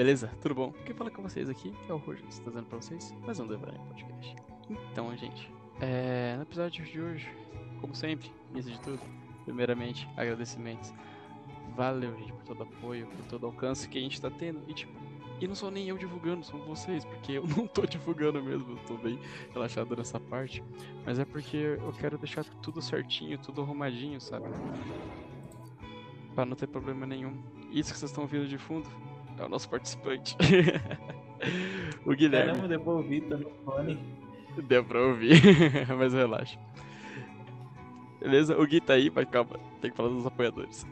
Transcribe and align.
Beleza? 0.00 0.28
Tudo 0.40 0.54
bom? 0.54 0.72
Quem 0.84 0.94
fala 0.94 1.10
com 1.10 1.22
vocês 1.22 1.48
aqui 1.48 1.72
é 1.88 1.92
o 1.92 1.98
Rogers, 1.98 2.38
trazendo 2.40 2.66
pra 2.66 2.80
vocês 2.80 3.14
mais 3.24 3.38
um 3.38 3.46
Devaneio 3.46 3.80
Podcast. 3.82 4.34
Então, 4.68 5.16
gente, 5.16 5.52
é, 5.80 6.34
no 6.36 6.42
episódio 6.42 6.84
de 6.84 7.00
hoje, 7.00 7.28
como 7.80 7.94
sempre, 7.94 8.32
antes 8.52 8.64
de 8.64 8.80
tudo, 8.80 8.98
primeiramente, 9.44 10.08
agradecimentos. 10.16 10.92
Valeu, 11.76 12.16
gente, 12.16 12.32
por 12.32 12.44
todo 12.44 12.60
o 12.60 12.62
apoio, 12.62 13.06
por 13.06 13.24
todo 13.26 13.44
o 13.44 13.46
alcance 13.46 13.88
que 13.88 13.98
a 13.98 14.00
gente 14.00 14.20
tá 14.20 14.30
tendo. 14.30 14.60
E, 14.68 14.74
tipo, 14.74 14.92
e 15.40 15.48
não 15.48 15.54
sou 15.54 15.70
nem 15.70 15.88
eu 15.88 15.96
divulgando, 15.96 16.44
são 16.44 16.58
vocês, 16.60 17.04
porque 17.04 17.32
eu 17.32 17.44
não 17.56 17.66
tô 17.66 17.82
divulgando 17.86 18.42
mesmo, 18.42 18.72
eu 18.72 18.78
tô 18.86 18.94
bem 18.96 19.18
relaxado 19.52 19.96
nessa 19.96 20.20
parte. 20.20 20.62
Mas 21.04 21.18
é 21.18 21.24
porque 21.24 21.56
eu 21.56 21.92
quero 21.98 22.18
deixar 22.18 22.44
tudo 22.62 22.82
certinho, 22.82 23.38
tudo 23.38 23.62
arrumadinho, 23.62 24.20
sabe? 24.20 24.46
Pra 26.34 26.44
não 26.44 26.54
ter 26.54 26.66
problema 26.66 27.06
nenhum. 27.06 27.42
Isso 27.70 27.92
que 27.92 27.98
vocês 27.98 28.10
estão 28.10 28.24
ouvindo 28.24 28.46
de 28.46 28.58
fundo 28.58 28.88
é 29.38 29.44
o 29.44 29.48
nosso 29.48 29.68
participante. 29.68 30.36
o 32.04 32.14
Guilherme. 32.14 32.52
Caramba, 32.52 32.68
deu 32.68 32.80
pra 32.80 32.92
ouvir, 32.92 33.22
tá 33.22 33.36
no 33.36 33.50
fone. 33.64 33.98
Deu 34.64 34.84
pra 34.84 35.00
ouvir, 35.00 35.40
mas 35.96 36.12
relaxa. 36.12 36.58
Beleza? 38.20 38.58
O 38.60 38.66
Gui 38.66 38.80
tá 38.80 38.92
aí, 38.92 39.10
mas 39.10 39.26
calma, 39.30 39.58
tem 39.80 39.90
que 39.90 39.96
falar 39.96 40.10
dos 40.10 40.26
apoiadores. 40.26 40.86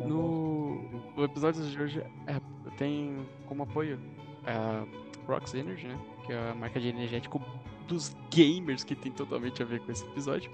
No, 0.00 0.82
no 1.16 1.24
episódio 1.24 1.62
de 1.64 1.80
hoje 1.80 2.00
é, 2.26 2.40
tem 2.76 3.26
como 3.46 3.62
apoio 3.62 3.98
a 4.44 4.84
Rox 5.26 5.54
Energy, 5.54 5.86
né? 5.86 5.98
Que 6.26 6.32
é 6.32 6.50
a 6.50 6.54
marca 6.54 6.78
de 6.80 6.88
energético 6.88 7.40
dos 7.88 8.16
gamers 8.30 8.82
que 8.84 8.94
tem 8.96 9.12
totalmente 9.12 9.62
a 9.62 9.66
ver 9.66 9.80
com 9.80 9.92
esse 9.92 10.04
episódio. 10.04 10.50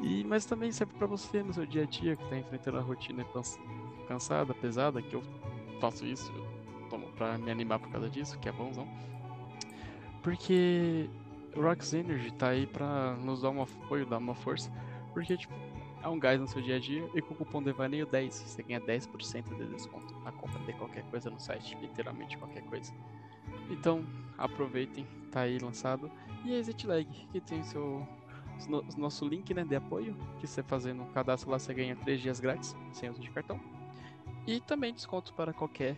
E, 0.00 0.24
mas 0.24 0.46
também 0.46 0.70
serve 0.72 0.94
pra 0.94 1.06
você 1.06 1.42
no 1.42 1.52
seu 1.52 1.66
dia 1.66 1.82
a 1.82 1.86
dia 1.86 2.16
que 2.16 2.24
tá 2.28 2.36
enfrentando 2.38 2.78
a 2.78 2.80
rotina 2.80 3.24
cans- 3.24 3.58
cansada, 4.08 4.54
pesada, 4.54 5.02
que 5.02 5.14
eu 5.14 5.22
faço 5.80 6.06
isso, 6.06 6.32
eu 6.32 6.88
tomo 6.88 7.08
pra 7.08 7.36
me 7.38 7.50
animar 7.50 7.78
por 7.80 7.90
causa 7.90 8.08
disso, 8.08 8.38
que 8.38 8.48
é 8.48 8.52
bonzão. 8.52 8.86
Porque 10.22 11.08
Rox 11.56 11.92
Energy 11.92 12.32
tá 12.32 12.48
aí 12.48 12.66
pra 12.66 13.14
nos 13.16 13.42
dar 13.42 13.50
um 13.50 13.62
apoio, 13.62 14.06
dar 14.06 14.18
uma 14.18 14.34
força, 14.34 14.70
porque 15.12 15.36
tipo, 15.36 15.54
é 16.02 16.08
um 16.08 16.18
gás 16.18 16.40
no 16.40 16.46
seu 16.46 16.60
dia 16.62 16.76
a 16.76 16.80
dia 16.80 17.08
e 17.14 17.22
com 17.22 17.34
o 17.34 17.36
cupom 17.36 17.62
DEVANEIO 17.62 18.06
10 18.06 18.34
você 18.34 18.62
ganha 18.62 18.80
10% 18.80 19.54
de 19.54 19.66
desconto 19.66 20.14
na 20.20 20.32
compra 20.32 20.58
de 20.60 20.72
qualquer 20.72 21.04
coisa 21.04 21.30
no 21.30 21.38
site, 21.38 21.76
literalmente 21.76 22.36
qualquer 22.38 22.62
coisa. 22.64 22.92
Então, 23.70 24.04
aproveitem, 24.36 25.06
tá 25.30 25.42
aí 25.42 25.58
lançado. 25.58 26.10
E 26.44 26.54
a 26.54 26.58
Exit 26.58 26.86
que 27.30 27.40
tem 27.40 27.62
seu 27.62 28.06
no- 28.68 28.84
nosso 28.96 29.26
link 29.26 29.52
né, 29.54 29.64
de 29.64 29.76
apoio, 29.76 30.16
que 30.38 30.46
você 30.46 30.62
fazendo 30.62 31.02
um 31.02 31.12
cadastro 31.12 31.50
lá 31.50 31.58
você 31.58 31.72
ganha 31.72 31.96
3 31.96 32.20
dias 32.20 32.40
grátis, 32.40 32.74
sem 32.92 33.08
uso 33.10 33.20
de 33.20 33.30
cartão. 33.30 33.58
E 34.46 34.60
também 34.60 34.92
desconto 34.92 35.32
para 35.34 35.52
qualquer 35.52 35.96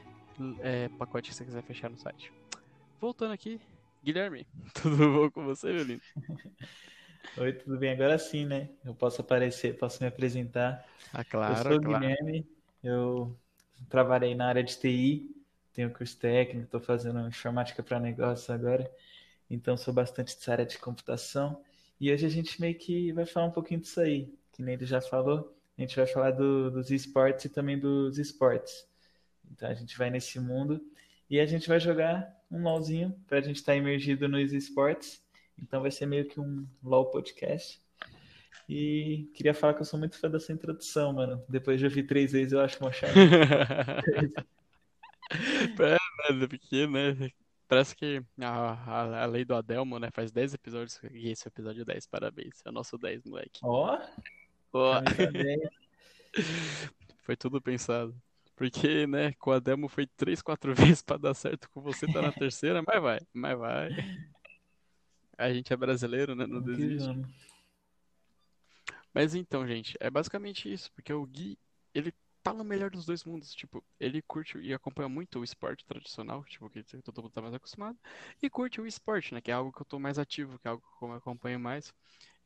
é, 0.61 0.89
pacote 0.91 1.31
que 1.31 1.37
você 1.37 1.45
quiser 1.45 1.63
fechar 1.63 1.91
no 1.91 1.99
site. 1.99 2.33
Voltando 3.01 3.33
aqui, 3.33 3.61
Guilherme, 4.03 4.47
tudo 4.75 4.97
bom 4.97 5.31
com 5.31 5.45
você, 5.45 5.73
meu 5.73 5.85
lindo? 5.85 6.03
Oi, 7.37 7.53
tudo 7.55 7.79
bem? 7.79 7.93
Agora 7.93 8.19
sim, 8.19 8.45
né? 8.47 8.69
Eu 8.85 8.95
posso 8.95 9.21
aparecer, 9.21 9.79
posso 9.79 10.03
me 10.03 10.09
apresentar. 10.09 10.87
Ah, 11.13 11.25
eu 11.47 11.57
claro, 11.57 11.57
sou 11.57 11.79
o 11.79 11.81
claro. 11.81 12.13
Guilherme, 12.21 12.47
eu 12.83 13.37
trabalhei 13.89 14.35
na 14.35 14.49
área 14.49 14.63
de 14.65 14.79
TI, 14.79 15.37
tenho 15.75 15.93
curso 15.93 16.19
técnico, 16.19 16.65
estou 16.67 16.81
fazendo 16.81 17.27
informática 17.29 17.83
para 17.83 18.01
negócio 18.01 18.53
agora, 18.55 18.91
então 19.51 19.77
sou 19.77 19.95
bastante 19.95 20.37
dessa 20.37 20.53
área 20.53 20.67
de 20.67 20.79
computação. 20.79 21.63
E 22.01 22.13
hoje 22.13 22.27
a 22.27 22.31
gente 22.31 22.61
meio 22.61 22.77
que 22.79 23.13
vai 23.13 23.27
falar 23.27 23.47
um 23.47 23.53
pouquinho 23.53 23.81
disso 23.81 24.01
aí, 24.01 24.35
que 24.53 24.63
nem 24.63 24.75
ele 24.75 24.87
já 24.87 25.01
falou, 25.03 25.57
a 25.79 25.81
gente 25.83 25.97
vai 25.97 26.07
falar 26.07 26.33
do- 26.33 26.71
dos 26.71 26.91
esportes 26.91 27.47
e 27.47 27.49
também 27.51 27.79
dos 27.79 28.19
esportes. 28.19 28.87
Então 29.51 29.69
a 29.71 29.75
gente 29.75 29.97
vai 29.99 30.11
nesse 30.11 30.41
mundo 30.41 30.81
e 31.31 31.41
a 31.41 31.47
gente 31.47 31.69
vai 31.69 31.81
jogar 31.81 32.35
um 32.51 32.63
LOLzinho 32.65 33.13
para 33.29 33.39
a 33.39 33.41
gente 33.43 33.57
estar 33.57 33.77
imergido 33.77 34.29
nos 34.29 34.53
esportes. 34.53 35.22
Então 35.59 35.81
vai 35.83 35.91
ser 35.91 36.07
meio 36.07 36.27
que 36.29 36.41
um 36.41 36.67
LOL 36.83 37.11
podcast. 37.11 37.81
E 38.69 39.31
queria 39.35 39.55
falar 39.55 39.75
que 39.75 39.81
eu 39.81 39.85
sou 39.85 39.99
muito 39.99 40.19
fã 40.19 40.31
dessa 40.31 40.53
introdução, 40.53 41.13
mano. 41.13 41.45
Depois 41.49 41.79
de 41.79 41.85
ouvir 41.85 42.05
três 42.05 42.33
vezes, 42.33 42.53
eu 42.53 42.61
acho 42.61 42.79
uma 42.81 42.93
chave. 42.93 43.13
É, 45.81 46.35
né, 46.35 46.47
porque, 46.47 46.87
né? 46.87 47.31
Parece 47.67 47.97
que 47.97 48.23
a, 48.39 48.73
a, 48.73 49.23
a 49.23 49.25
lei 49.25 49.47
do 49.47 49.55
Adelmo, 49.55 49.99
né? 49.99 50.11
Faz 50.13 50.31
10 50.31 50.53
episódios 50.53 51.01
e 51.11 51.31
esse 51.31 51.47
é 51.47 51.49
o 51.49 51.53
episódio 51.53 51.87
10. 51.87 52.07
Parabéns. 52.07 52.61
É 52.67 52.69
o 52.69 52.73
nosso 52.73 52.99
10, 52.99 53.25
moleque. 53.25 53.61
Ó, 53.63 53.99
Ó, 54.73 55.03
camisa 55.03 55.33
10. 55.33 55.61
foi 57.23 57.37
tudo 57.37 57.61
pensado. 57.61 58.15
Porque, 58.57 59.07
né, 59.07 59.33
com 59.39 59.51
a 59.51 59.59
demo 59.59 59.89
foi 59.89 60.07
3, 60.07 60.41
4 60.43 60.75
vezes 60.77 61.03
pra 61.03 61.17
dar 61.17 61.35
certo 61.35 61.69
com 61.71 61.81
você, 61.81 62.07
tá 62.07 62.23
na 62.23 62.33
terceira, 62.33 62.83
mas 62.87 63.03
vai, 63.03 63.21
mas 63.33 63.59
vai. 63.59 63.91
A 65.43 65.53
gente 65.53 65.73
é 65.73 65.77
brasileiro, 65.77 66.35
né? 66.37 66.47
Não 66.47 66.63
desiste. 66.63 67.09
Mas 69.13 69.35
então, 69.35 69.67
gente, 69.67 69.97
é 70.01 70.09
basicamente 70.09 70.73
isso, 70.73 70.91
porque 70.93 71.13
o 71.13 71.27
Gui, 71.27 71.59
ele 71.93 72.15
tá 72.43 72.53
no 72.53 72.65
melhor 72.65 72.91
dos 72.91 73.05
dois 73.05 73.25
mundos, 73.25 73.53
tipo, 73.55 73.85
ele 74.01 74.23
curte 74.23 74.59
e 74.59 74.73
acompanha 74.73 75.09
muito 75.09 75.39
o 75.39 75.45
esporte 75.45 75.85
tradicional, 75.85 76.45
tipo, 76.45 76.71
que 76.71 76.83
todo 77.03 77.23
mundo 77.23 77.33
tá 77.33 77.43
mais 77.43 77.55
acostumado, 77.55 77.99
e 78.43 78.49
curte 78.49 78.81
o 78.81 78.87
esporte, 78.87 79.35
né, 79.35 79.41
que 79.41 79.51
é 79.51 79.55
algo 79.55 79.73
que 79.73 79.83
eu 79.83 79.87
tô 79.87 79.99
mais 79.99 80.19
ativo, 80.19 80.59
que 80.59 80.67
é 80.67 80.71
algo 80.71 80.83
que 80.99 81.05
eu 81.05 81.13
acompanho 81.13 81.61
mais, 81.61 81.93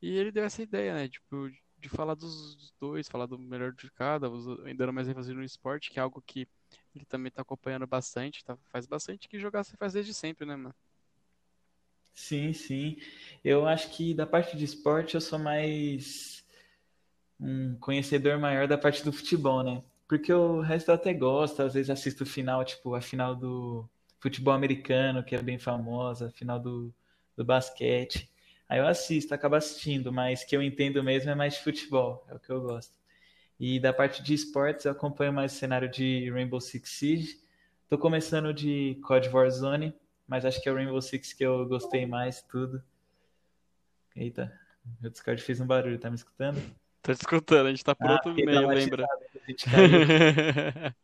e 0.01 0.09
ele 0.15 0.31
deu 0.31 0.43
essa 0.43 0.61
ideia, 0.61 0.93
né, 0.93 1.07
tipo, 1.07 1.49
de 1.79 1.89
falar 1.89 2.15
dos 2.15 2.73
dois, 2.79 3.07
falar 3.07 3.25
do 3.25 3.39
melhor 3.39 3.71
de 3.73 3.89
cada, 3.91 4.29
dando 4.29 4.93
mais 4.93 5.07
ênfase 5.07 5.33
no 5.33 5.43
esporte, 5.43 5.89
que 5.89 5.99
é 5.99 6.01
algo 6.01 6.21
que 6.21 6.47
ele 6.93 7.05
também 7.05 7.31
tá 7.31 7.41
acompanhando 7.41 7.87
bastante, 7.87 8.43
tá, 8.43 8.57
faz 8.69 8.85
bastante, 8.85 9.27
que 9.27 9.39
jogar 9.39 9.63
você 9.63 9.77
faz 9.77 9.93
desde 9.93 10.13
sempre, 10.13 10.45
né, 10.45 10.55
mano? 10.55 10.75
Sim, 12.17 12.51
sim. 12.53 12.97
Eu 13.43 13.67
acho 13.67 13.91
que 13.95 14.13
da 14.13 14.25
parte 14.25 14.57
de 14.57 14.65
esporte 14.65 15.15
eu 15.15 15.21
sou 15.21 15.37
mais 15.39 16.43
um 17.39 17.75
conhecedor 17.79 18.39
maior 18.39 18.67
da 18.67 18.77
parte 18.77 19.03
do 19.03 19.13
futebol, 19.13 19.63
né? 19.63 19.83
Porque 20.07 20.33
o 20.33 20.61
resto 20.61 20.89
eu 20.91 20.95
até 20.95 21.13
gosto, 21.13 21.61
às 21.63 21.73
vezes 21.75 21.89
assisto 21.91 22.25
final, 22.25 22.65
tipo 22.65 22.95
a 22.95 23.01
final 23.01 23.35
do 23.35 23.87
futebol 24.19 24.53
americano, 24.53 25.23
que 25.23 25.35
é 25.35 25.41
bem 25.41 25.59
famosa, 25.59 26.27
a 26.27 26.31
final 26.31 26.59
do, 26.59 26.93
do 27.37 27.45
basquete. 27.45 28.29
Aí 28.69 28.79
eu 28.79 28.87
assisto, 28.87 29.33
acabo 29.33 29.55
assistindo, 29.55 30.11
mas 30.13 30.43
que 30.43 30.55
eu 30.55 30.63
entendo 30.63 31.03
mesmo 31.03 31.29
é 31.31 31.35
mais 31.35 31.55
de 31.55 31.61
futebol, 31.63 32.25
é 32.29 32.35
o 32.35 32.39
que 32.39 32.51
eu 32.51 32.61
gosto. 32.61 32.93
E 33.59 33.79
da 33.79 33.93
parte 33.93 34.23
de 34.23 34.33
esportes 34.33 34.85
eu 34.85 34.91
acompanho 34.91 35.33
mais 35.33 35.53
o 35.53 35.55
cenário 35.55 35.89
de 35.89 36.29
Rainbow 36.31 36.61
Six 36.61 36.89
Siege. 36.91 37.39
Tô 37.89 37.97
começando 37.97 38.53
de 38.53 38.99
COD 39.03 39.29
Warzone, 39.29 39.93
mas 40.27 40.45
acho 40.45 40.61
que 40.61 40.69
é 40.69 40.71
o 40.71 40.75
Rainbow 40.75 41.01
Six 41.01 41.33
que 41.33 41.43
eu 41.45 41.67
gostei 41.67 42.05
mais, 42.05 42.41
tudo. 42.41 42.83
Eita, 44.15 44.51
meu 45.01 45.09
Discord 45.11 45.41
fez 45.41 45.59
um 45.61 45.67
barulho, 45.67 45.99
tá 45.99 46.09
me 46.09 46.15
escutando? 46.15 46.61
Tô 47.01 47.13
te 47.13 47.21
escutando, 47.21 47.67
a 47.67 47.69
gente 47.69 47.83
tá 47.83 47.95
por 47.95 48.11
Ah, 48.11 48.15
outro 48.15 48.33
meio, 48.33 48.67
lembra? 48.67 49.07
caiu. 49.71 50.01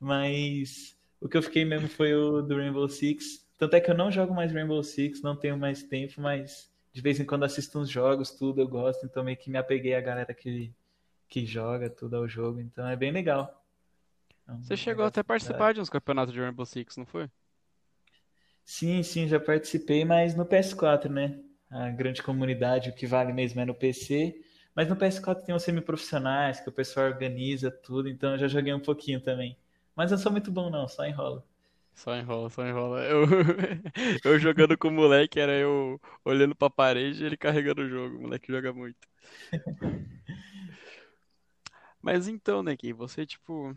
Mas 0.00 0.96
o 1.20 1.28
que 1.28 1.36
eu 1.36 1.42
fiquei 1.42 1.64
mesmo 1.64 1.88
foi 1.88 2.14
o 2.14 2.42
do 2.42 2.56
Rainbow 2.56 2.88
Six. 2.88 3.46
Tanto 3.58 3.76
é 3.76 3.80
que 3.80 3.90
eu 3.90 3.96
não 3.96 4.10
jogo 4.10 4.34
mais 4.34 4.52
Rainbow 4.52 4.82
Six, 4.82 5.22
não 5.22 5.36
tenho 5.36 5.56
mais 5.56 5.82
tempo, 5.82 6.20
mas 6.20 6.70
de 6.92 7.00
vez 7.00 7.18
em 7.18 7.24
quando 7.24 7.44
assisto 7.44 7.78
uns 7.78 7.88
jogos, 7.88 8.30
tudo 8.32 8.60
eu 8.60 8.68
gosto, 8.68 9.04
então 9.06 9.24
meio 9.24 9.36
que 9.36 9.50
me 9.50 9.58
apeguei 9.58 9.94
à 9.94 10.00
galera 10.00 10.34
que, 10.34 10.72
que 11.28 11.46
joga 11.46 11.90
tudo 11.90 12.16
ao 12.16 12.28
jogo, 12.28 12.60
então 12.60 12.86
é 12.88 12.96
bem 12.96 13.12
legal. 13.12 13.64
É 14.48 14.52
Você 14.60 14.76
chegou 14.76 15.04
até 15.04 15.20
a 15.20 15.24
da- 15.24 15.24
participar 15.24 15.72
de 15.74 15.80
uns 15.80 15.88
campeonatos 15.90 16.32
de 16.34 16.40
Rainbow 16.40 16.66
Six, 16.66 16.96
não 16.96 17.06
foi? 17.06 17.30
Sim, 18.64 19.02
sim, 19.02 19.28
já 19.28 19.38
participei, 19.38 20.04
mas 20.04 20.34
no 20.34 20.44
PS4, 20.46 21.10
né? 21.12 21.38
A 21.70 21.90
grande 21.90 22.22
comunidade, 22.22 22.90
o 22.90 22.94
que 22.94 23.06
vale 23.06 23.32
mesmo 23.32 23.60
é 23.60 23.64
no 23.64 23.74
PC. 23.74 24.40
Mas 24.74 24.88
no 24.88 24.96
PS4 24.96 25.44
tem 25.44 25.54
os 25.54 25.62
semiprofissionais, 25.62 26.60
que 26.60 26.68
o 26.68 26.72
pessoal 26.72 27.06
organiza 27.06 27.70
tudo, 27.70 28.08
então 28.08 28.32
eu 28.32 28.38
já 28.38 28.48
joguei 28.48 28.72
um 28.74 28.80
pouquinho 28.80 29.20
também. 29.20 29.56
Mas 29.94 30.10
eu 30.10 30.16
não 30.16 30.22
sou 30.22 30.32
muito 30.32 30.50
bom, 30.50 30.70
não, 30.70 30.88
só 30.88 31.06
enrolo. 31.06 31.44
Só 31.94 32.16
enrola, 32.16 32.50
só 32.50 32.66
enrola. 32.66 33.02
Eu, 33.04 33.24
eu 34.24 34.38
jogando 34.38 34.76
com 34.76 34.88
o 34.88 34.90
moleque, 34.90 35.38
era 35.38 35.52
eu 35.52 36.00
olhando 36.24 36.54
pra 36.54 36.68
parede 36.68 37.22
e 37.22 37.26
ele 37.26 37.36
carregando 37.36 37.82
o 37.82 37.88
jogo. 37.88 38.16
O 38.18 38.22
moleque 38.22 38.52
joga 38.52 38.72
muito. 38.72 39.06
Mas 42.02 42.28
então, 42.28 42.62
né, 42.62 42.76
Gui, 42.76 42.92
você, 42.92 43.24
tipo, 43.24 43.74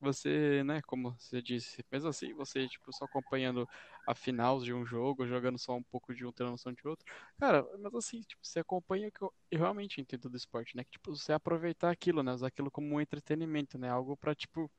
você, 0.00 0.62
né, 0.64 0.80
como 0.82 1.12
você 1.18 1.42
disse, 1.42 1.84
mesmo 1.90 2.08
assim, 2.08 2.32
você, 2.34 2.68
tipo, 2.68 2.92
só 2.92 3.04
acompanhando 3.04 3.68
a 4.06 4.14
final 4.14 4.60
de 4.60 4.72
um 4.72 4.84
jogo, 4.86 5.26
jogando 5.26 5.58
só 5.58 5.74
um 5.76 5.82
pouco 5.82 6.14
de 6.14 6.24
um, 6.24 6.32
tendo 6.32 6.50
noção 6.50 6.72
de 6.72 6.86
outro. 6.86 7.04
Cara, 7.38 7.66
mas 7.78 7.94
assim, 7.94 8.20
tipo, 8.22 8.46
você 8.46 8.60
acompanha 8.60 9.08
o 9.08 9.12
que 9.12 9.22
eu, 9.22 9.32
eu 9.50 9.58
realmente 9.60 10.00
entendo 10.00 10.28
do 10.28 10.36
esporte, 10.36 10.76
né? 10.76 10.84
Que, 10.84 10.92
tipo, 10.92 11.14
você 11.16 11.32
aproveitar 11.32 11.90
aquilo, 11.90 12.22
né? 12.22 12.32
Usar 12.32 12.48
aquilo 12.48 12.70
como 12.70 12.94
um 12.96 13.00
entretenimento, 13.00 13.78
né? 13.78 13.88
Algo 13.90 14.16
pra, 14.16 14.34
tipo, 14.34 14.70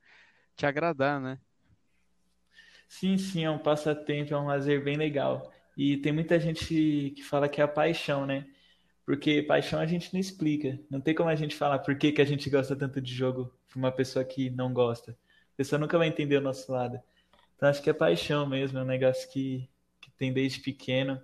te 0.56 0.66
agradar, 0.66 1.20
né? 1.20 1.38
Sim, 2.88 3.16
sim, 3.16 3.44
é 3.44 3.50
um 3.50 3.58
passatempo, 3.58 4.34
é 4.34 4.38
um 4.38 4.46
lazer 4.46 4.82
bem 4.82 4.96
legal. 4.96 5.52
E 5.76 5.96
tem 5.98 6.12
muita 6.12 6.38
gente 6.38 7.12
que 7.14 7.22
fala 7.22 7.48
que 7.48 7.60
é 7.60 7.64
a 7.64 7.68
paixão, 7.68 8.26
né? 8.26 8.46
Porque 9.10 9.42
paixão 9.42 9.80
a 9.80 9.86
gente 9.86 10.14
não 10.14 10.20
explica. 10.20 10.78
Não 10.88 11.00
tem 11.00 11.12
como 11.12 11.28
a 11.28 11.34
gente 11.34 11.56
falar 11.56 11.80
por 11.80 11.98
que, 11.98 12.12
que 12.12 12.22
a 12.22 12.24
gente 12.24 12.48
gosta 12.48 12.76
tanto 12.76 13.00
de 13.00 13.12
jogo 13.12 13.52
para 13.68 13.76
uma 13.76 13.90
pessoa 13.90 14.24
que 14.24 14.50
não 14.50 14.72
gosta. 14.72 15.10
A 15.10 15.56
pessoa 15.56 15.80
nunca 15.80 15.98
vai 15.98 16.06
entender 16.06 16.36
o 16.36 16.40
nosso 16.40 16.70
lado. 16.70 17.00
Então 17.56 17.68
acho 17.68 17.82
que 17.82 17.90
é 17.90 17.92
paixão 17.92 18.46
mesmo, 18.46 18.78
é 18.78 18.82
um 18.82 18.86
negócio 18.86 19.28
que, 19.28 19.68
que 20.00 20.12
tem 20.12 20.32
desde 20.32 20.60
pequeno. 20.60 21.20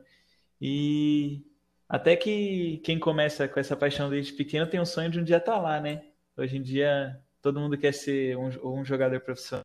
E 0.60 1.46
até 1.88 2.16
que 2.16 2.78
quem 2.78 2.98
começa 2.98 3.46
com 3.46 3.60
essa 3.60 3.76
paixão 3.76 4.10
desde 4.10 4.32
pequeno 4.32 4.66
tem 4.66 4.80
um 4.80 4.84
sonho 4.84 5.08
de 5.08 5.20
um 5.20 5.24
dia 5.24 5.36
estar 5.36 5.52
tá 5.52 5.60
lá, 5.60 5.80
né? 5.80 6.06
Hoje 6.36 6.56
em 6.56 6.62
dia 6.62 7.22
todo 7.40 7.60
mundo 7.60 7.78
quer 7.78 7.94
ser 7.94 8.36
um, 8.36 8.80
um 8.80 8.84
jogador 8.84 9.20
profissional 9.20 9.64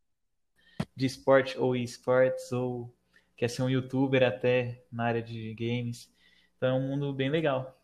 de 0.96 1.08
esporte 1.08 1.58
ou 1.58 1.76
esportes, 1.76 2.52
ou 2.52 2.96
quer 3.36 3.50
ser 3.50 3.64
um 3.64 3.70
youtuber 3.70 4.22
até 4.22 4.84
na 4.92 5.06
área 5.06 5.24
de 5.24 5.56
games. 5.56 6.08
Então 6.56 6.70
é 6.70 6.74
um 6.74 6.88
mundo 6.88 7.12
bem 7.12 7.28
legal. 7.28 7.81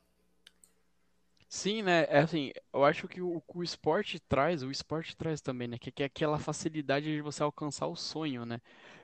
Sim, 1.49 1.81
né? 1.81 2.03
É 2.09 2.19
assim, 2.19 2.51
eu 2.73 2.83
acho 2.83 3.07
que 3.07 3.21
o, 3.21 3.41
o 3.47 3.63
esporte 3.63 4.19
traz, 4.19 4.63
o 4.63 4.69
esporte 4.71 5.15
traz 5.15 5.39
também, 5.41 5.67
né? 5.67 5.77
Que, 5.77 5.91
que 5.91 6.03
é 6.03 6.05
aquela 6.05 6.38
facilidade 6.39 7.05
de 7.05 7.21
você 7.21 7.41
alcançar 7.41 7.88
o 7.88 7.95
sonho, 7.95 8.45
né? 8.45 8.59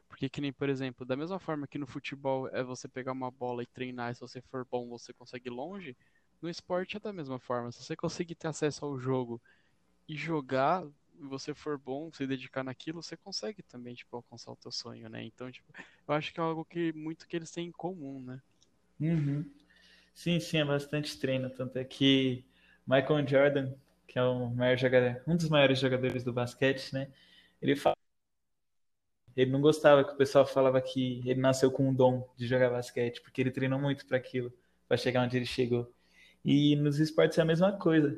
Porque 0.10 0.30
que 0.30 0.42
nem, 0.42 0.52
por 0.54 0.70
exemplo, 0.70 1.06
da 1.06 1.16
mesma 1.16 1.40
forma 1.40 1.68
que 1.68 1.78
no 1.78 1.88
futebol 1.88 2.48
é 2.50 2.62
você 2.64 2.88
pegar 2.88 3.14
uma 3.14 3.32
bola 3.32 3.64
e 3.64 3.68
treinar, 3.68 4.12
e 4.12 4.16
se 4.16 4.22
você 4.22 4.42
for 4.42 4.66
bom, 4.70 4.90
você 4.90 5.14
consegue 5.14 5.48
ir 5.50 5.52
longe, 5.52 5.98
no 6.42 6.50
esporte 6.50 6.98
é 6.98 7.00
da 7.00 7.14
mesma 7.14 7.40
forma. 7.40 7.72
Se 7.72 7.82
você 7.84 7.96
conseguir 7.96 8.36
ter 8.36 8.48
acesso 8.50 8.86
ao 8.86 9.00
jogo 9.00 9.42
e 10.08 10.16
jogar, 10.16 10.86
e 11.16 11.24
você 11.26 11.54
for 11.56 11.78
bom, 11.78 12.12
se 12.14 12.28
dedicar 12.28 12.64
naquilo, 12.64 13.04
você 13.04 13.18
consegue 13.18 13.64
também, 13.64 13.96
tipo, 13.96 14.16
alcançar 14.16 14.52
o 14.52 14.58
teu 14.58 14.72
sonho, 14.72 15.10
né? 15.10 15.24
Então, 15.26 15.52
tipo, 15.52 15.72
eu 16.08 16.14
acho 16.16 16.34
que 16.34 16.40
é 16.40 16.44
algo 16.44 16.66
que 16.66 16.94
muito 16.94 17.28
que 17.28 17.36
eles 17.38 17.52
têm 17.52 17.68
em 17.70 17.72
comum, 17.74 18.22
né? 18.22 18.42
Uhum. 19.00 19.46
Sim, 20.14 20.40
sim, 20.40 20.58
é 20.58 20.66
bastante 20.66 21.18
treino. 21.20 21.50
Tanto 21.50 21.78
é 21.78 21.84
que 21.84 22.46
Michael 22.86 23.28
Jordan, 23.28 23.74
que 24.08 24.18
é 24.20 24.24
o 24.24 24.50
maior 24.50 24.78
jogador, 24.78 25.22
um 25.28 25.36
dos 25.36 25.50
maiores 25.50 25.80
jogadores 25.80 26.24
do 26.24 26.34
basquete, 26.34 26.94
né? 26.94 27.12
Ele 27.62 27.76
fala. 27.76 27.96
Ele 29.36 29.52
não 29.52 29.62
gostava 29.62 30.04
que 30.04 30.14
o 30.14 30.18
pessoal 30.18 30.46
falava 30.46 30.80
que 30.82 31.22
ele 31.28 31.40
nasceu 31.42 31.72
com 31.72 31.90
um 31.90 31.94
dom 31.94 32.28
de 32.38 32.46
jogar 32.48 32.70
basquete, 32.70 33.22
porque 33.22 33.42
ele 33.42 33.52
treinou 33.52 33.80
muito 33.80 34.06
para 34.06 34.18
aquilo, 34.18 34.54
para 34.88 34.98
chegar 34.98 35.24
onde 35.24 35.38
ele 35.38 35.46
chegou. 35.46 35.92
E 36.46 36.76
nos 36.76 37.00
esportes 37.00 37.38
é 37.38 37.42
a 37.42 37.46
mesma 37.46 37.72
coisa. 37.72 38.16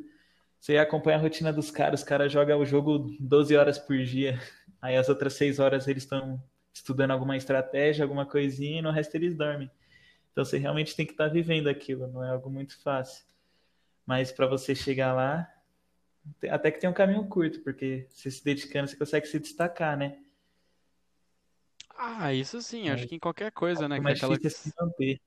Você 0.59 0.77
acompanha 0.77 1.17
a 1.17 1.21
rotina 1.21 1.53
dos 1.53 1.71
caras, 1.71 2.01
os 2.01 2.05
caras 2.07 2.31
jogam 2.31 2.59
o 2.59 2.65
jogo 2.65 3.15
12 3.19 3.55
horas 3.55 3.77
por 3.79 3.97
dia, 4.03 4.39
aí 4.81 4.97
as 4.97 5.09
outras 5.09 5.33
6 5.33 5.59
horas 5.59 5.87
eles 5.87 6.03
estão 6.03 6.41
estudando 6.73 7.11
alguma 7.11 7.37
estratégia, 7.37 8.03
alguma 8.03 8.25
coisinha, 8.25 8.79
e 8.79 8.81
no 8.81 8.91
resto 8.91 9.15
eles 9.15 9.35
dormem. 9.35 9.69
Então 10.35 10.43
você 10.43 10.57
realmente 10.57 10.97
tem 10.97 11.05
que 11.05 11.13
estar 11.13 11.27
tá 11.27 11.33
vivendo 11.33 11.69
aquilo, 11.69 12.07
não 12.07 12.21
é 12.21 12.29
algo 12.29 12.49
muito 12.49 12.77
fácil. 12.81 13.23
Mas 14.05 14.33
para 14.33 14.45
você 14.45 14.75
chegar 14.75 15.13
lá, 15.13 15.49
até 16.49 16.69
que 16.69 16.77
tem 16.77 16.89
um 16.89 16.93
caminho 16.93 17.25
curto, 17.29 17.61
porque 17.61 18.05
você 18.09 18.29
se 18.29 18.43
dedicando, 18.43 18.89
você 18.89 18.97
consegue 18.97 19.27
se 19.27 19.39
destacar, 19.39 19.97
né? 19.97 20.19
Ah, 21.97 22.33
isso 22.33 22.61
sim, 22.61 22.89
acho 22.89 23.07
que 23.07 23.15
em 23.15 23.19
qualquer 23.19 23.49
coisa, 23.49 23.87
né? 23.87 23.95
É 23.95 24.11
aquela... 24.11 24.35
difícil 24.35 24.47
é 24.47 24.49
se 24.49 24.73
manter. 24.77 25.21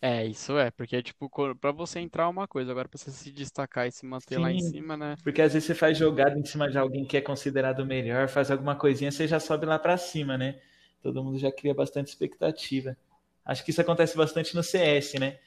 É, 0.00 0.24
isso 0.24 0.56
é, 0.56 0.70
porque 0.70 1.02
tipo, 1.02 1.28
para 1.60 1.72
você 1.72 2.00
entrar 2.00 2.24
é 2.24 2.28
uma 2.28 2.48
coisa, 2.48 2.70
agora 2.70 2.88
para 2.88 2.96
você 2.96 3.10
se 3.10 3.30
destacar 3.30 3.86
e 3.86 3.92
se 3.92 4.06
manter 4.06 4.36
Sim, 4.36 4.40
lá 4.40 4.50
em 4.50 4.60
cima, 4.60 4.96
né? 4.96 5.16
Porque 5.22 5.42
às 5.42 5.52
vezes 5.52 5.66
você 5.66 5.74
faz 5.74 5.98
jogada 5.98 6.38
em 6.38 6.44
cima 6.46 6.70
de 6.70 6.78
alguém 6.78 7.04
que 7.04 7.18
é 7.18 7.20
considerado 7.20 7.84
melhor, 7.84 8.28
faz 8.28 8.50
alguma 8.50 8.76
coisinha, 8.76 9.12
você 9.12 9.28
já 9.28 9.38
sobe 9.38 9.66
lá 9.66 9.78
para 9.78 9.98
cima, 9.98 10.38
né? 10.38 10.58
Todo 11.02 11.22
mundo 11.22 11.38
já 11.38 11.52
cria 11.52 11.74
bastante 11.74 12.08
expectativa. 12.08 12.96
Acho 13.46 13.64
que 13.64 13.70
isso 13.70 13.80
acontece 13.80 14.16
bastante 14.16 14.54
no 14.54 14.62
CS, 14.62 15.18
né? 15.18 15.38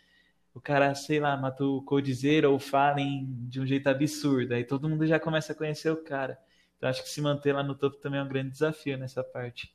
O 0.54 0.62
cara, 0.62 0.96
sei 0.96 1.20
lá, 1.20 1.38
mata 1.38 1.64
o 1.64 1.84
Coldzera 1.84 2.50
ou 2.50 2.56
o 2.56 2.60
Fallen 2.60 3.28
de 3.50 3.60
um 3.60 3.68
jeito 3.68 3.88
absurdo. 3.88 4.54
Aí 4.54 4.64
todo 4.64 4.90
mundo 4.90 5.06
já 5.06 5.20
começa 5.20 5.52
a 5.52 5.56
conhecer 5.56 5.92
o 5.92 6.04
cara. 6.04 6.40
Então 6.78 6.90
acho 6.90 7.04
que 7.04 7.10
se 7.10 7.22
manter 7.22 7.54
lá 7.54 7.62
no 7.62 7.76
topo 7.76 7.98
também 7.98 8.20
é 8.20 8.24
um 8.24 8.28
grande 8.28 8.52
desafio 8.52 8.98
nessa 8.98 9.24
parte. 9.24 9.72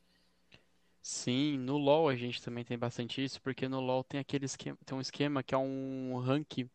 Sim, 1.03 1.59
no 1.59 1.76
LoL 1.76 2.09
a 2.09 2.17
gente 2.17 2.43
também 2.43 2.65
tem 2.65 2.79
bastante 2.79 3.23
isso, 3.23 3.41
porque 3.43 3.69
no 3.69 3.79
LoL 3.79 4.03
tem 4.03 4.19
aquele 4.19 4.47
esquema, 4.47 4.79
tem 4.87 4.97
um 4.97 5.03
esquema 5.03 5.43
que 5.43 5.55
é 5.55 5.59
um 5.59 6.19
rank 6.19 6.67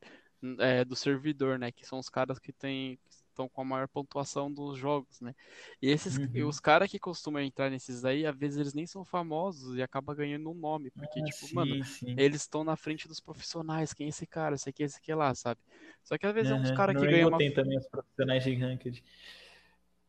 é, 0.60 0.86
do 0.86 0.96
servidor, 0.96 1.58
né? 1.58 1.72
Que 1.72 1.86
são 1.86 1.98
os 1.98 2.10
caras 2.10 2.38
que 2.38 2.54
tem, 2.54 3.00
estão 3.40 3.48
com 3.48 3.62
a 3.62 3.66
maior 3.66 3.88
pontuação 3.88 4.52
dos 4.52 4.78
jogos, 4.78 5.22
né? 5.22 5.34
E 5.82 5.90
esses, 5.90 6.18
uhum. 6.18 6.48
os 6.48 6.60
caras 6.60 6.92
que 6.92 7.00
costumam 7.00 7.42
entrar 7.42 7.70
nesses 7.70 8.04
aí, 8.04 8.26
às 8.26 8.36
vezes 8.36 8.60
eles 8.60 8.74
nem 8.74 8.86
são 8.86 9.06
famosos 9.06 9.78
e 9.78 9.82
acaba 9.82 10.14
ganhando 10.14 10.50
um 10.50 10.54
nome, 10.54 10.92
porque, 10.92 11.22
ah, 11.22 11.24
tipo, 11.24 11.48
sim, 11.48 11.56
mano, 11.56 11.84
sim. 11.86 12.16
eles 12.18 12.42
estão 12.42 12.64
na 12.64 12.76
frente 12.76 13.08
dos 13.08 13.22
profissionais, 13.22 13.94
quem 13.94 14.08
é 14.08 14.10
esse 14.10 14.28
cara, 14.28 14.56
esse 14.56 14.70
aqui, 14.70 14.84
esse 14.84 14.98
aqui 14.98 15.14
lá, 15.14 15.34
sabe? 15.34 15.62
Só 16.04 16.18
que 16.18 16.26
às 16.26 16.34
vezes 16.34 16.52
uhum. 16.52 16.58
é 16.58 16.62
uns 16.62 16.72
caras 16.72 17.00
que 17.00 17.08
ganham 17.08 17.30
uma... 17.30 17.38
tem 17.38 17.54
também 17.54 17.78
os 17.78 17.88
profissionais 17.88 18.44
de 18.44 18.56
ranked. 18.56 19.04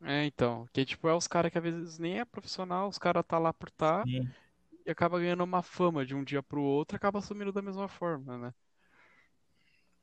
É, 0.02 0.24
então, 0.24 0.66
que 0.72 0.84
tipo, 0.84 1.06
é 1.08 1.14
os 1.14 1.28
caras 1.28 1.52
que 1.52 1.58
às 1.58 1.64
vezes 1.64 1.98
nem 1.98 2.18
é 2.18 2.24
profissional, 2.24 2.88
os 2.88 2.98
caras 2.98 3.24
tá 3.26 3.38
lá 3.38 3.52
por 3.52 3.70
tá, 3.70 4.02
sim. 4.04 4.28
e 4.86 4.90
acaba 4.90 5.20
ganhando 5.20 5.44
uma 5.44 5.62
fama 5.62 6.04
de 6.04 6.14
um 6.14 6.24
dia 6.24 6.42
pro 6.42 6.62
outro, 6.62 6.96
acaba 6.96 7.20
sumindo 7.20 7.52
da 7.52 7.62
mesma 7.62 7.86
forma, 7.86 8.38
né? 8.38 8.54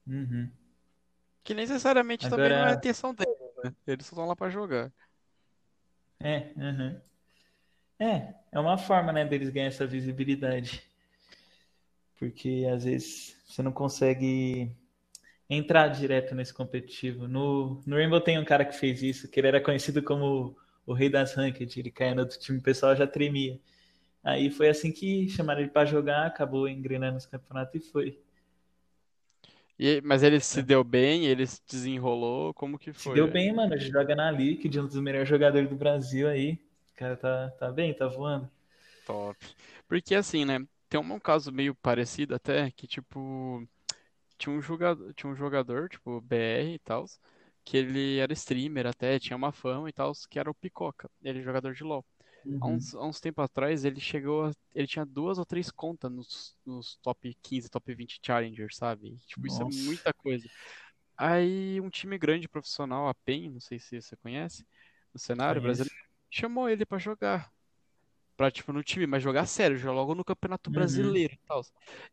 Uhum. 0.05 0.49
Que 1.47 1.53
necessariamente 1.53 2.25
Agora... 2.25 2.43
também 2.43 2.57
não 2.57 2.67
é 2.67 2.71
a 2.71 2.75
intenção 2.75 3.13
deles, 3.13 3.33
né? 3.63 3.73
Eles 3.87 4.05
só 4.05 4.15
estão 4.17 4.27
lá 4.27 4.35
para 4.35 4.49
jogar. 4.49 4.91
É, 6.19 6.51
uhum. 6.57 6.99
é, 7.97 8.33
é 8.51 8.59
uma 8.59 8.77
forma, 8.77 9.13
né, 9.13 9.23
deles 9.23 9.49
ganhar 9.49 9.67
essa 9.67 9.87
visibilidade. 9.87 10.83
Porque 12.19 12.67
às 12.69 12.83
vezes 12.83 13.37
você 13.47 13.61
não 13.61 13.71
consegue 13.71 14.75
entrar 15.49 15.87
direto 15.87 16.35
nesse 16.35 16.53
competitivo. 16.53 17.29
No, 17.29 17.81
no 17.85 17.95
Rainbow 17.95 18.19
tem 18.19 18.37
um 18.37 18.43
cara 18.43 18.65
que 18.65 18.75
fez 18.75 19.01
isso, 19.01 19.29
que 19.29 19.39
ele 19.39 19.47
era 19.47 19.61
conhecido 19.61 20.03
como 20.03 20.53
o 20.85 20.91
rei 20.91 21.09
das 21.09 21.33
ranked, 21.33 21.79
ele 21.79 21.91
caía 21.91 22.13
no 22.13 22.23
outro 22.23 22.37
time, 22.37 22.57
o 22.57 22.61
pessoal 22.61 22.93
já 22.93 23.07
tremia. 23.07 23.57
Aí 24.21 24.51
foi 24.51 24.67
assim 24.67 24.91
que 24.91 25.29
chamaram 25.29 25.61
ele 25.61 25.69
para 25.69 25.85
jogar, 25.85 26.25
acabou 26.25 26.67
engrenando 26.67 27.13
nos 27.13 27.25
campeonatos 27.25 27.73
e 27.75 27.89
foi. 27.89 28.19
E, 29.79 30.01
mas 30.01 30.23
ele 30.23 30.39
se 30.39 30.63
deu 30.63 30.83
bem, 30.83 31.25
ele 31.25 31.45
se 31.45 31.61
desenrolou, 31.67 32.53
como 32.53 32.79
que 32.79 32.91
foi? 32.91 33.11
Se 33.11 33.15
deu 33.15 33.31
bem, 33.31 33.53
mano. 33.53 33.73
Ele 33.73 33.85
joga 33.85 34.15
na 34.15 34.31
Liquid, 34.31 34.75
um 34.77 34.85
dos 34.85 34.99
melhores 34.99 35.29
jogadores 35.29 35.69
do 35.69 35.75
Brasil 35.75 36.27
aí. 36.27 36.53
O 36.93 36.97
cara 36.97 37.15
tá, 37.15 37.49
tá 37.51 37.71
bem, 37.71 37.93
tá 37.93 38.07
voando. 38.07 38.49
Top. 39.05 39.37
Porque 39.87 40.15
assim, 40.15 40.45
né? 40.45 40.65
Tem 40.89 40.99
um 40.99 41.19
caso 41.19 41.51
meio 41.51 41.75
parecido 41.75 42.33
até, 42.33 42.71
que 42.71 42.87
tipo. 42.87 43.67
Tinha 44.37 44.55
um 44.55 44.61
jogador, 44.61 45.13
tinha 45.13 45.31
um 45.31 45.35
jogador 45.35 45.89
tipo, 45.89 46.21
BR 46.21 46.75
e 46.75 46.79
tal, 46.79 47.05
que 47.63 47.77
ele 47.77 48.17
era 48.19 48.31
streamer 48.33 48.85
até, 48.87 49.19
tinha 49.19 49.35
uma 49.35 49.51
fama 49.51 49.89
e 49.89 49.93
tal, 49.93 50.11
que 50.29 50.39
era 50.39 50.49
o 50.49 50.53
Picoca. 50.55 51.09
Ele 51.23 51.39
é 51.39 51.41
jogador 51.41 51.73
de 51.73 51.83
LoL. 51.83 52.05
Uhum. 52.47 52.59
Há, 52.61 52.67
uns, 52.67 52.95
há 52.95 53.05
uns 53.05 53.19
tempos 53.19 53.43
atrás, 53.43 53.83
ele 53.83 53.99
chegou. 53.99 54.45
A, 54.45 54.51
ele 54.73 54.87
tinha 54.87 55.05
duas 55.05 55.37
ou 55.37 55.45
três 55.45 55.69
contas 55.69 56.09
nos, 56.09 56.57
nos 56.65 56.95
top 57.03 57.35
15, 57.41 57.69
top 57.69 57.93
20 57.93 58.19
Challengers, 58.25 58.77
sabe? 58.77 59.17
Tipo, 59.27 59.47
Nossa. 59.47 59.67
isso 59.67 59.81
é 59.81 59.85
muita 59.85 60.13
coisa. 60.13 60.49
Aí, 61.17 61.81
um 61.81 61.89
time 61.89 62.17
grande 62.17 62.47
profissional, 62.47 63.09
a 63.09 63.13
PEN, 63.13 63.49
não 63.49 63.59
sei 63.59 63.79
se 63.79 64.01
você 64.01 64.15
conhece, 64.15 64.65
no 65.13 65.19
cenário 65.19 65.61
brasileiro, 65.61 65.95
chamou 66.29 66.69
ele 66.69 66.85
para 66.85 66.99
jogar. 66.99 67.51
Pra, 68.37 68.51
tipo, 68.51 68.71
no 68.71 68.83
time, 68.83 69.07
mas 69.07 69.23
jogar 69.23 69.47
sério, 69.47 69.77
jogar 69.77 69.93
logo 69.93 70.13
no 70.13 70.23
Campeonato 70.23 70.69
uhum. 70.69 70.75
Brasileiro 70.75 71.33
e 71.33 71.39
tal. 71.47 71.61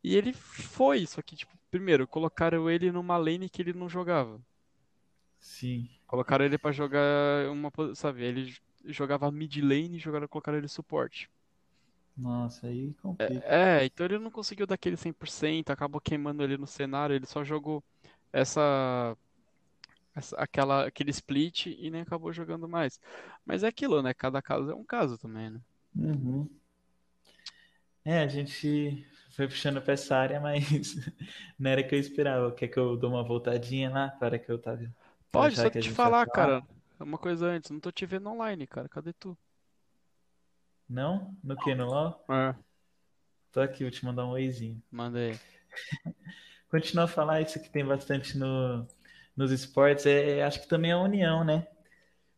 E 0.02 0.16
ele 0.16 0.32
foi, 0.32 1.06
só 1.06 1.20
que, 1.20 1.36
tipo, 1.36 1.52
primeiro, 1.70 2.08
colocaram 2.08 2.68
ele 2.68 2.90
numa 2.90 3.18
lane 3.18 3.50
que 3.50 3.60
ele 3.60 3.74
não 3.74 3.90
jogava. 3.90 4.40
Sim. 5.38 5.90
Colocaram 6.06 6.46
ele 6.46 6.56
para 6.56 6.72
jogar 6.72 7.50
uma, 7.50 7.70
sabe, 7.94 8.24
ele 8.24 8.56
jogava 8.86 9.30
mid 9.30 9.56
lane 9.56 9.96
e 9.96 9.98
jogaram, 9.98 10.28
colocaram 10.28 10.58
ele 10.58 10.68
suporte. 10.68 11.30
Nossa, 12.16 12.68
aí 12.68 12.94
complica. 13.02 13.44
É, 13.44 13.82
é, 13.82 13.84
então 13.84 14.06
ele 14.06 14.18
não 14.18 14.30
conseguiu 14.30 14.66
dar 14.66 14.76
aquele 14.76 14.96
100%, 14.96 15.70
acabou 15.70 16.00
queimando 16.00 16.42
ele 16.42 16.56
no 16.56 16.66
cenário, 16.66 17.14
ele 17.14 17.26
só 17.26 17.42
jogou 17.42 17.82
essa, 18.32 19.16
essa 20.14 20.36
aquela, 20.36 20.86
aquele 20.86 21.10
split 21.10 21.66
e 21.66 21.90
nem 21.90 22.02
acabou 22.02 22.32
jogando 22.32 22.68
mais. 22.68 23.00
Mas 23.44 23.64
é 23.64 23.68
aquilo, 23.68 24.00
né? 24.00 24.14
Cada 24.14 24.40
caso 24.40 24.70
é 24.70 24.74
um 24.74 24.84
caso 24.84 25.18
também, 25.18 25.50
né? 25.50 25.60
Uhum. 25.96 26.48
É, 28.04 28.20
a 28.20 28.28
gente 28.28 29.04
foi 29.30 29.48
puxando 29.48 29.80
pra 29.80 29.94
essa 29.94 30.14
área, 30.14 30.40
mas 30.40 30.64
não 31.58 31.70
era 31.70 31.82
que 31.82 31.94
eu 31.94 31.98
esperava. 31.98 32.52
Quer 32.52 32.68
que 32.68 32.78
eu 32.78 32.96
dou 32.96 33.10
uma 33.10 33.24
voltadinha 33.24 33.90
lá 33.90 34.08
para 34.08 34.38
que 34.38 34.50
eu 34.50 34.58
tava. 34.58 34.88
Pode, 35.32 35.56
só 35.56 35.68
te 35.68 35.90
falar, 35.90 36.26
cara 36.26 36.62
uma 37.04 37.18
coisa 37.18 37.46
antes, 37.46 37.70
não 37.70 37.80
tô 37.80 37.92
te 37.92 38.06
vendo 38.06 38.28
online, 38.30 38.66
cara. 38.66 38.88
Cadê 38.88 39.12
tu? 39.12 39.36
Não? 40.88 41.36
No 41.42 41.56
que? 41.58 41.74
No 41.74 41.86
LOL? 41.86 42.24
É, 42.30 42.54
Tô 43.52 43.60
aqui, 43.60 43.84
vou 43.84 43.90
te 43.90 44.04
mandar 44.04 44.26
um 44.26 44.30
oizinho. 44.30 44.82
manda 44.90 45.18
aí. 45.18 45.40
Continua 46.70 47.04
a 47.04 47.08
falar 47.08 47.40
isso 47.42 47.60
que 47.62 47.70
tem 47.70 47.84
bastante 47.84 48.36
no, 48.36 48.86
nos 49.36 49.50
esportes, 49.52 50.06
é, 50.06 50.42
acho 50.42 50.60
que 50.62 50.68
também 50.68 50.90
é 50.90 50.94
a 50.94 50.98
união, 51.00 51.44
né? 51.44 51.66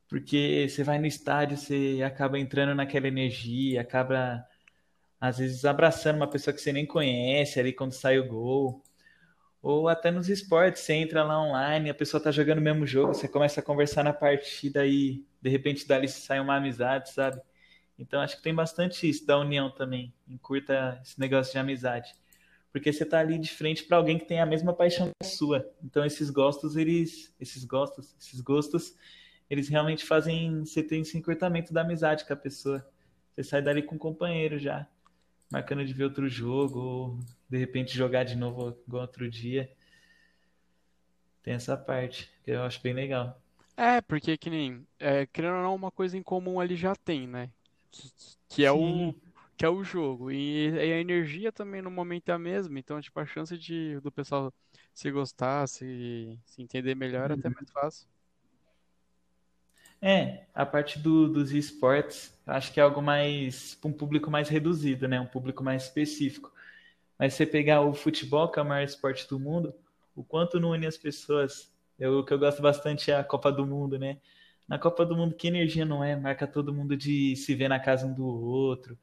Porque 0.08 0.68
você 0.68 0.84
vai 0.84 0.98
no 0.98 1.06
estádio, 1.06 1.56
você 1.58 2.02
acaba 2.06 2.38
entrando 2.38 2.74
naquela 2.74 3.08
energia, 3.08 3.80
acaba 3.82 4.46
às 5.20 5.38
vezes 5.38 5.64
abraçando 5.66 6.16
uma 6.16 6.30
pessoa 6.30 6.54
que 6.54 6.60
você 6.62 6.72
nem 6.72 6.86
conhece 6.86 7.60
ali 7.60 7.72
quando 7.74 7.92
sai 7.92 8.18
o 8.18 8.28
gol. 8.28 8.82
Ou 9.68 9.88
até 9.88 10.12
nos 10.12 10.28
esportes, 10.28 10.82
você 10.82 10.92
entra 10.92 11.24
lá 11.24 11.42
online, 11.42 11.90
a 11.90 11.94
pessoa 11.94 12.22
tá 12.22 12.30
jogando 12.30 12.58
o 12.58 12.62
mesmo 12.62 12.86
jogo, 12.86 13.12
você 13.12 13.26
começa 13.26 13.58
a 13.58 13.62
conversar 13.64 14.04
na 14.04 14.12
partida 14.12 14.86
e 14.86 15.24
de 15.42 15.50
repente 15.50 15.88
dali 15.88 16.06
sai 16.06 16.38
uma 16.38 16.54
amizade, 16.54 17.10
sabe? 17.10 17.40
Então 17.98 18.20
acho 18.20 18.36
que 18.36 18.44
tem 18.44 18.54
bastante 18.54 19.08
isso 19.08 19.26
da 19.26 19.36
união 19.36 19.68
também. 19.68 20.14
Encurta 20.28 21.00
esse 21.02 21.18
negócio 21.18 21.52
de 21.52 21.58
amizade. 21.58 22.14
Porque 22.70 22.92
você 22.92 23.04
tá 23.04 23.18
ali 23.18 23.40
de 23.40 23.50
frente 23.50 23.82
para 23.82 23.96
alguém 23.96 24.18
que 24.20 24.24
tem 24.24 24.40
a 24.40 24.46
mesma 24.46 24.72
paixão 24.72 25.08
que 25.08 25.26
a 25.26 25.28
sua. 25.28 25.68
Então 25.82 26.04
esses 26.04 26.30
gostos, 26.30 26.76
eles, 26.76 27.34
esses 27.40 27.64
gostos, 27.64 28.14
esses 28.20 28.40
gostos, 28.40 28.94
eles 29.50 29.68
realmente 29.68 30.04
fazem 30.04 30.60
você 30.60 30.80
ter 30.80 30.98
esse 30.98 31.18
encurtamento 31.18 31.74
da 31.74 31.80
amizade 31.80 32.24
com 32.24 32.32
a 32.32 32.36
pessoa. 32.36 32.88
Você 33.34 33.42
sai 33.42 33.62
dali 33.62 33.82
com 33.82 33.96
um 33.96 33.98
companheiro 33.98 34.60
já, 34.60 34.86
marcando 35.50 35.84
de 35.84 35.92
ver 35.92 36.04
outro 36.04 36.28
jogo, 36.28 36.78
ou 36.78 37.18
de 37.48 37.58
repente 37.58 37.96
jogar 37.96 38.24
de 38.24 38.36
novo 38.36 38.76
igual 38.86 39.02
outro 39.02 39.30
dia. 39.30 39.70
Tem 41.42 41.54
essa 41.54 41.76
parte 41.76 42.30
que 42.44 42.50
eu 42.50 42.62
acho 42.62 42.82
bem 42.82 42.92
legal. 42.92 43.40
É, 43.76 44.00
porque 44.00 44.36
que 44.36 44.48
nem, 44.48 44.86
é, 44.98 45.26
querendo 45.26 45.56
ou 45.56 45.62
não, 45.62 45.74
uma 45.74 45.90
coisa 45.90 46.16
em 46.16 46.22
comum 46.22 46.58
ali 46.58 46.74
já 46.74 46.94
tem, 46.96 47.26
né? 47.26 47.50
Que, 47.90 48.10
que 48.48 48.64
é 48.64 48.72
o, 48.72 49.14
que 49.56 49.64
é 49.64 49.68
o 49.68 49.84
jogo. 49.84 50.30
E, 50.30 50.70
e 50.70 50.92
a 50.92 50.98
energia 50.98 51.52
também 51.52 51.82
no 51.82 51.90
momento 51.90 52.30
é 52.30 52.32
a 52.32 52.38
mesma, 52.38 52.78
então, 52.78 53.00
tipo, 53.00 53.20
a 53.20 53.26
chance 53.26 53.56
de 53.56 54.00
do 54.00 54.10
pessoal 54.10 54.52
se 54.94 55.10
gostar, 55.10 55.68
se, 55.68 56.38
se 56.46 56.62
entender 56.62 56.94
melhor 56.94 57.30
é 57.30 57.34
até 57.34 57.50
mais 57.50 57.70
fácil. 57.70 58.08
É, 60.00 60.44
a 60.54 60.64
parte 60.66 60.98
do, 60.98 61.28
dos 61.28 61.52
esportes, 61.52 62.38
acho 62.46 62.72
que 62.72 62.78
é 62.80 62.82
algo 62.82 63.00
mais 63.00 63.74
para 63.76 63.88
um 63.90 63.92
público 63.92 64.30
mais 64.30 64.48
reduzido, 64.48 65.08
né? 65.08 65.20
Um 65.20 65.26
público 65.26 65.64
mais 65.64 65.84
específico. 65.84 66.52
Mas 67.18 67.34
você 67.34 67.46
pegar 67.46 67.80
o 67.80 67.94
futebol, 67.94 68.48
que 68.50 68.58
é 68.58 68.62
o 68.62 68.66
maior 68.66 68.84
esporte 68.84 69.28
do 69.28 69.38
mundo, 69.40 69.74
o 70.14 70.22
quanto 70.22 70.60
não 70.60 70.70
une 70.70 70.86
as 70.86 70.98
pessoas. 70.98 71.72
Eu, 71.98 72.18
o 72.20 72.24
que 72.24 72.32
eu 72.32 72.38
gosto 72.38 72.60
bastante 72.62 73.10
é 73.10 73.16
a 73.16 73.24
Copa 73.24 73.50
do 73.50 73.66
Mundo, 73.66 73.98
né? 73.98 74.18
Na 74.68 74.78
Copa 74.78 75.04
do 75.06 75.16
Mundo, 75.16 75.34
que 75.34 75.48
energia 75.48 75.84
não 75.84 76.04
é? 76.04 76.14
Marca 76.16 76.46
todo 76.46 76.74
mundo 76.74 76.96
de 76.96 77.34
se 77.36 77.54
ver 77.54 77.68
na 77.68 77.80
casa 77.80 78.06
um 78.06 78.12
do 78.14 78.26
outro. 78.26 78.98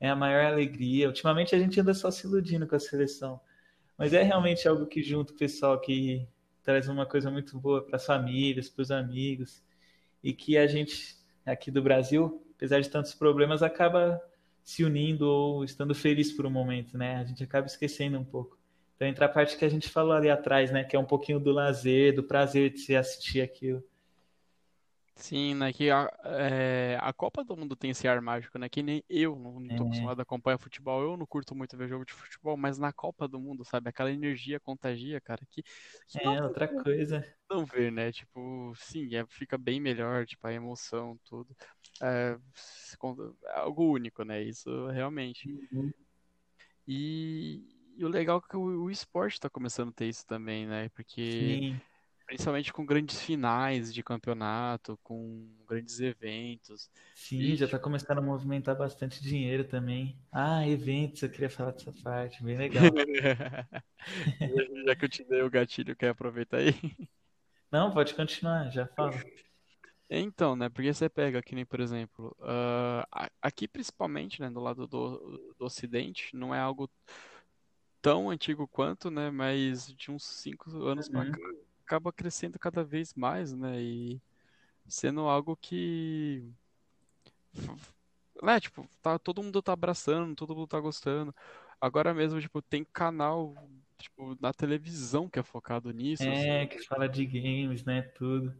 É 0.00 0.08
a 0.08 0.16
maior 0.16 0.44
alegria. 0.44 1.08
Ultimamente 1.08 1.54
a 1.54 1.58
gente 1.58 1.80
anda 1.80 1.94
só 1.94 2.10
se 2.10 2.26
iludindo 2.26 2.66
com 2.66 2.76
a 2.76 2.80
seleção. 2.80 3.40
Mas 3.98 4.12
é 4.12 4.22
realmente 4.22 4.68
algo 4.68 4.86
que 4.86 5.02
junta 5.02 5.32
o 5.32 5.36
pessoal, 5.36 5.80
que 5.80 6.28
traz 6.62 6.88
uma 6.88 7.06
coisa 7.06 7.30
muito 7.30 7.58
boa 7.58 7.82
para 7.84 7.96
as 7.96 8.06
famílias, 8.06 8.68
para 8.68 8.82
os 8.82 8.90
amigos 8.90 9.65
e 10.22 10.32
que 10.32 10.56
a 10.56 10.66
gente 10.66 11.16
aqui 11.44 11.70
do 11.70 11.82
Brasil, 11.82 12.44
apesar 12.56 12.80
de 12.80 12.90
tantos 12.90 13.14
problemas, 13.14 13.62
acaba 13.62 14.20
se 14.64 14.84
unindo 14.84 15.28
ou 15.28 15.64
estando 15.64 15.94
feliz 15.94 16.32
por 16.32 16.44
um 16.44 16.50
momento, 16.50 16.98
né? 16.98 17.16
A 17.16 17.24
gente 17.24 17.44
acaba 17.44 17.66
esquecendo 17.66 18.18
um 18.18 18.24
pouco. 18.24 18.58
Então 18.96 19.06
entra 19.06 19.26
a 19.26 19.28
parte 19.28 19.56
que 19.56 19.64
a 19.64 19.68
gente 19.68 19.88
falou 19.88 20.12
ali 20.12 20.28
atrás, 20.28 20.72
né? 20.72 20.82
Que 20.82 20.96
é 20.96 20.98
um 20.98 21.04
pouquinho 21.04 21.38
do 21.38 21.52
lazer, 21.52 22.14
do 22.14 22.24
prazer 22.24 22.70
de 22.70 22.80
se 22.80 22.96
assistir 22.96 23.40
aquilo. 23.40 23.82
Sim, 25.18 25.54
né? 25.54 25.72
Que 25.72 25.90
a, 25.90 26.10
é, 26.24 26.98
a 27.00 27.10
Copa 27.12 27.42
do 27.42 27.56
Mundo 27.56 27.74
tem 27.74 27.90
esse 27.90 28.06
ar 28.06 28.20
mágico, 28.20 28.58
né? 28.58 28.68
Que 28.68 28.82
nem 28.82 29.02
eu 29.08 29.34
não, 29.36 29.58
não 29.60 29.72
tô 29.72 29.82
É, 29.82 29.84
acostumado 29.84 30.20
a 30.20 30.22
acompanhar 30.22 30.58
futebol, 30.58 31.02
eu 31.02 31.16
não 31.16 31.26
curto 31.26 31.54
muito 31.54 31.74
ver 31.76 31.88
jogo 31.88 32.04
de 32.04 32.12
futebol, 32.12 32.56
mas 32.56 32.76
na 32.78 32.92
Copa 32.92 33.26
do 33.26 33.40
Mundo, 33.40 33.64
sabe? 33.64 33.88
Aquela 33.88 34.10
energia 34.12 34.60
contagia, 34.60 35.18
cara, 35.20 35.44
que, 35.50 35.62
que 36.06 36.18
não 36.18 36.20
é 36.20 36.30
tem 36.30 36.40
outra 36.40 36.68
como 36.68 36.82
coisa. 36.82 37.24
não 37.50 37.64
ver, 37.66 37.92
né? 37.92 38.12
Tipo, 38.12 38.74
sim, 38.76 39.14
é, 39.16 39.26
fica 39.28 39.58
bem 39.58 39.80
melhor, 39.80 40.26
tipo, 40.26 40.46
a 40.46 40.52
emoção, 40.52 41.18
tudo. 41.24 41.56
É, 42.02 42.38
se 42.54 42.96
con- 42.98 43.36
é 43.44 43.52
algo 43.60 43.92
único, 43.92 44.24
né? 44.24 44.42
Isso 44.42 44.88
realmente. 44.88 45.50
Uhum. 45.72 45.92
E, 46.86 47.64
e 47.96 48.04
o 48.04 48.08
legal 48.08 48.38
é 48.38 48.48
que 48.48 48.56
o, 48.56 48.84
o 48.84 48.90
esporte 48.90 49.40
tá 49.40 49.50
começando 49.50 49.90
a 49.90 49.92
ter 49.92 50.08
isso 50.08 50.26
também, 50.26 50.66
né? 50.66 50.88
Porque 50.90 51.64
Sim, 51.64 51.80
Principalmente 52.26 52.72
com 52.72 52.84
grandes 52.84 53.20
finais 53.20 53.94
de 53.94 54.02
campeonato, 54.02 54.98
com 55.02 55.48
grandes 55.66 56.00
eventos. 56.00 56.90
sim, 57.14 57.54
E, 57.54 57.56
já 57.56 57.64
está 57.66 57.78
tipo, 57.78 57.80
começando 57.80 58.18
a 58.18 58.22
movimentar 58.22 58.76
bastante 58.76 59.20
dinheiro 59.22 59.64
também. 59.66 60.16
Ah, 60.30 60.66
eventos, 60.68 61.22
eu 61.22 61.30
queria 61.30 61.50
falar 61.50 61.72
dessa 61.72 61.92
parte, 61.92 62.42
bem 62.44 62.56
legal. 62.58 62.94
já 64.86 64.96
que 64.96 65.04
eu 65.04 65.08
te 65.08 65.24
dei 65.24 65.42
o 65.42 65.50
gatilho, 65.50 65.96
quer 65.96 66.10
aproveitar 66.10 66.58
aí? 66.58 66.72
Não, 67.70 67.92
pode 67.92 68.12
continuar, 68.14 68.70
já 68.72 68.86
fala. 68.88 69.24
Então, 70.08 70.54
né? 70.54 70.68
Porque 70.68 70.92
você 70.94 71.08
pega 71.08 71.42
nem, 71.52 71.66
por 71.66 71.80
exemplo, 71.80 72.36
a- 73.10 73.30
aqui 73.42 73.66
principalmente, 73.66 74.40
né, 74.40 74.48
do 74.50 74.60
lado 74.60 74.86
do, 74.86 75.54
do 75.58 75.64
Ocidente, 75.64 76.34
não 76.36 76.54
é 76.54 76.60
algo 76.60 76.88
tão 78.00 78.30
antigo 78.30 78.66
quanto, 78.68 79.10
né? 79.10 79.30
Mas 79.30 79.86
de 79.94 80.10
uns 80.10 80.24
cinco 80.24 80.70
anos 80.86 81.08
pra 81.08 81.26
cá, 81.26 81.38
Uhum. 81.38 81.65
Acaba 81.86 82.12
crescendo 82.12 82.58
cada 82.58 82.84
vez 82.84 83.14
mais, 83.14 83.52
né? 83.54 83.80
E 83.80 84.20
sendo 84.88 85.22
algo 85.22 85.56
que 85.56 86.44
né, 88.42 88.60
tipo, 88.60 88.86
tá, 89.02 89.18
todo 89.18 89.42
mundo 89.42 89.62
tá 89.62 89.72
abraçando, 89.72 90.34
todo 90.34 90.54
mundo 90.54 90.68
tá 90.68 90.80
gostando. 90.80 91.34
Agora 91.80 92.14
mesmo, 92.14 92.40
tipo, 92.40 92.60
tem 92.62 92.84
canal, 92.84 93.54
tipo, 93.98 94.36
na 94.40 94.52
televisão 94.52 95.28
que 95.28 95.38
é 95.38 95.42
focado 95.42 95.90
nisso, 95.92 96.22
É, 96.22 96.30
assim. 96.30 96.66
que 96.66 96.78
fala 96.86 97.08
de 97.08 97.24
games, 97.26 97.84
né, 97.84 98.02
tudo. 98.02 98.54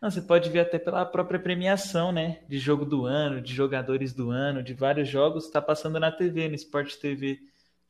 Não, 0.00 0.10
você 0.10 0.22
pode 0.22 0.50
ver 0.50 0.60
até 0.60 0.78
pela 0.78 1.04
própria 1.06 1.40
premiação, 1.40 2.12
né? 2.12 2.42
De 2.48 2.58
jogo 2.58 2.84
do 2.84 3.06
ano, 3.06 3.40
de 3.40 3.54
jogadores 3.54 4.12
do 4.14 4.30
ano, 4.30 4.62
de 4.62 4.74
vários 4.74 5.08
jogos, 5.08 5.46
está 5.46 5.60
passando 5.62 6.00
na 6.00 6.12
TV, 6.12 6.48
no 6.48 6.54
Sport 6.54 6.96
TV, 6.96 7.40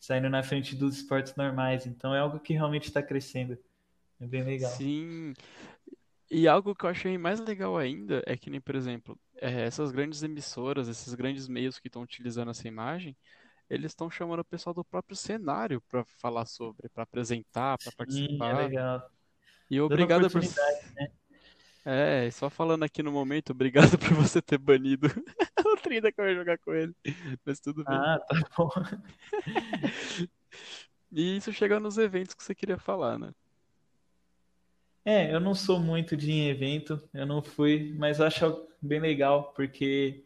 saindo 0.00 0.28
na 0.30 0.42
frente 0.42 0.76
dos 0.76 0.96
esportes 0.98 1.36
normais. 1.36 1.86
Então 1.86 2.14
é 2.14 2.20
algo 2.20 2.40
que 2.40 2.52
realmente 2.54 2.84
está 2.88 3.02
crescendo. 3.02 3.58
É 4.20 4.26
bem 4.26 4.44
legal. 4.44 4.70
Sim. 4.72 5.32
E 6.30 6.46
algo 6.46 6.74
que 6.74 6.84
eu 6.84 6.90
achei 6.90 7.16
mais 7.18 7.40
legal 7.40 7.76
ainda 7.76 8.22
é 8.26 8.36
que 8.36 8.50
nem, 8.50 8.60
por 8.60 8.76
exemplo, 8.76 9.18
eh, 9.36 9.62
essas 9.62 9.90
grandes 9.90 10.22
emissoras, 10.22 10.86
esses 10.86 11.14
grandes 11.14 11.48
meios 11.48 11.78
que 11.78 11.88
estão 11.88 12.02
utilizando 12.02 12.50
essa 12.50 12.68
imagem, 12.68 13.16
eles 13.68 13.92
estão 13.92 14.10
chamando 14.10 14.40
o 14.40 14.44
pessoal 14.44 14.74
do 14.74 14.84
próprio 14.84 15.16
cenário 15.16 15.80
para 15.88 16.04
falar 16.04 16.44
sobre, 16.46 16.88
para 16.90 17.02
apresentar, 17.02 17.78
para 17.78 17.90
Sim, 17.90 17.94
é 17.94 17.96
participar. 17.96 18.56
legal. 18.58 19.10
E 19.70 19.80
obrigado 19.80 20.30
por. 20.30 20.42
né? 20.42 21.10
É, 21.84 22.30
só 22.30 22.50
falando 22.50 22.82
aqui 22.82 23.02
no 23.02 23.10
momento, 23.10 23.50
obrigado 23.50 23.96
por 23.98 24.12
você 24.14 24.42
ter 24.42 24.58
banido 24.58 25.08
o 25.66 25.76
Trinda 25.78 26.12
que 26.12 26.20
eu 26.20 26.28
ia 26.28 26.34
jogar 26.34 26.58
com 26.58 26.74
ele. 26.74 26.94
Mas 27.44 27.58
tudo 27.58 27.84
bem. 27.84 27.96
Ah, 27.96 28.18
tá 28.28 28.36
bom. 28.56 28.70
E 31.12 31.36
isso 31.36 31.52
chega 31.52 31.80
nos 31.80 31.98
eventos 31.98 32.34
que 32.34 32.42
você 32.44 32.54
queria 32.54 32.78
falar, 32.78 33.18
né? 33.18 33.32
É, 35.04 35.32
eu 35.34 35.40
não 35.40 35.54
sou 35.54 35.80
muito 35.80 36.16
de 36.16 36.30
ir 36.30 36.34
em 36.34 36.48
evento, 36.50 37.02
eu 37.14 37.26
não 37.26 37.42
fui, 37.42 37.94
mas 37.98 38.20
acho 38.20 38.66
bem 38.82 39.00
legal, 39.00 39.52
porque 39.54 40.24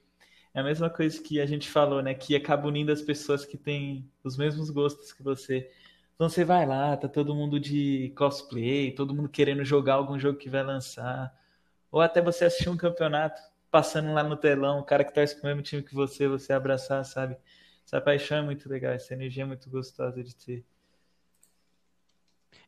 é 0.54 0.61
a 0.61 0.64
mesma 0.64 0.90
coisa 0.90 1.21
que 1.23 1.40
a 1.40 1.47
gente 1.47 1.71
falou, 1.71 2.02
né? 2.02 2.14
Que 2.14 2.37
acaba 2.37 2.69
unindo 2.69 2.93
as 2.93 3.02
pessoas 3.02 3.45
que 3.45 3.57
têm 3.59 4.11
os 4.25 4.37
mesmos 4.37 4.71
gostos 4.71 5.12
que 5.12 5.23
você. 5.23 5.71
Então 6.14 6.28
você 6.28 6.45
vai 6.45 6.66
lá, 6.66 6.97
tá 6.97 7.09
todo 7.09 7.35
mundo 7.35 7.61
de 7.61 8.12
cosplay, 8.16 8.93
todo 8.93 9.14
mundo 9.14 9.28
querendo 9.28 9.64
jogar 9.64 9.95
algum 9.95 10.19
jogo 10.19 10.38
que 10.38 10.50
vai 10.50 10.62
lançar. 10.62 11.35
Ou 11.90 12.00
até 12.00 12.23
você 12.23 12.47
assistir 12.47 12.69
um 12.71 12.76
campeonato, 12.76 13.40
passando 13.71 14.12
lá 14.12 14.23
no 14.25 14.37
telão, 14.37 14.81
o 14.81 14.85
cara 14.85 15.04
que 15.04 15.14
torce 15.14 15.37
pro 15.37 15.47
mesmo 15.49 15.62
time 15.62 15.83
que 15.83 15.95
você, 15.95 16.28
você 16.28 16.52
abraçar, 16.52 17.04
sabe? 17.04 17.37
Essa 17.87 18.00
paixão 18.00 18.38
é 18.38 18.43
muito 18.43 18.69
legal, 18.69 18.93
essa 18.93 19.14
energia 19.14 19.45
é 19.45 19.47
muito 19.47 19.71
gostosa 19.71 20.23
de 20.25 20.35
ter. 20.37 20.66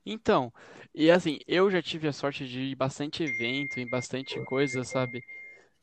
Então, 0.09 0.53
e 0.95 1.11
assim, 1.11 1.39
eu 1.49 1.69
já 1.71 1.83
tive 1.83 2.07
a 2.07 2.13
sorte 2.13 2.47
de 2.47 2.61
ir 2.61 2.75
bastante 2.77 3.25
evento, 3.25 3.79
em 3.81 3.87
bastante 3.89 4.41
coisa, 4.41 4.85
sabe? 4.85 5.25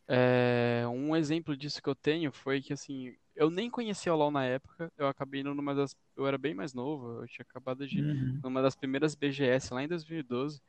É, 0.07 0.83
um 0.87 1.15
exemplo 1.15 1.57
disso 1.57 1.81
que 1.81 1.89
eu 1.89 1.95
tenho 1.95 2.31
foi 2.31 2.61
que, 2.61 2.73
assim, 2.73 3.15
eu 3.35 3.49
nem 3.49 3.69
conhecia 3.71 4.13
o 4.13 4.17
LoL 4.17 4.31
na 4.31 4.45
época, 4.45 4.91
eu 4.97 5.07
acabei 5.07 5.41
indo 5.41 5.53
numa 5.55 5.75
das. 5.75 5.95
Eu 6.17 6.27
era 6.27 6.37
bem 6.37 6.53
mais 6.55 6.73
novo, 6.73 7.21
eu 7.23 7.27
tinha 7.27 7.45
acabado 7.49 7.87
de 7.87 7.99
ir 8.01 8.05
Uhum. 8.05 8.43
numa 8.43 8.61
das 8.61 8.75
primeiras 8.75 9.15
BGS 9.15 9.73
lá 9.73 9.83
em 9.83 9.87
2012, 9.89 10.61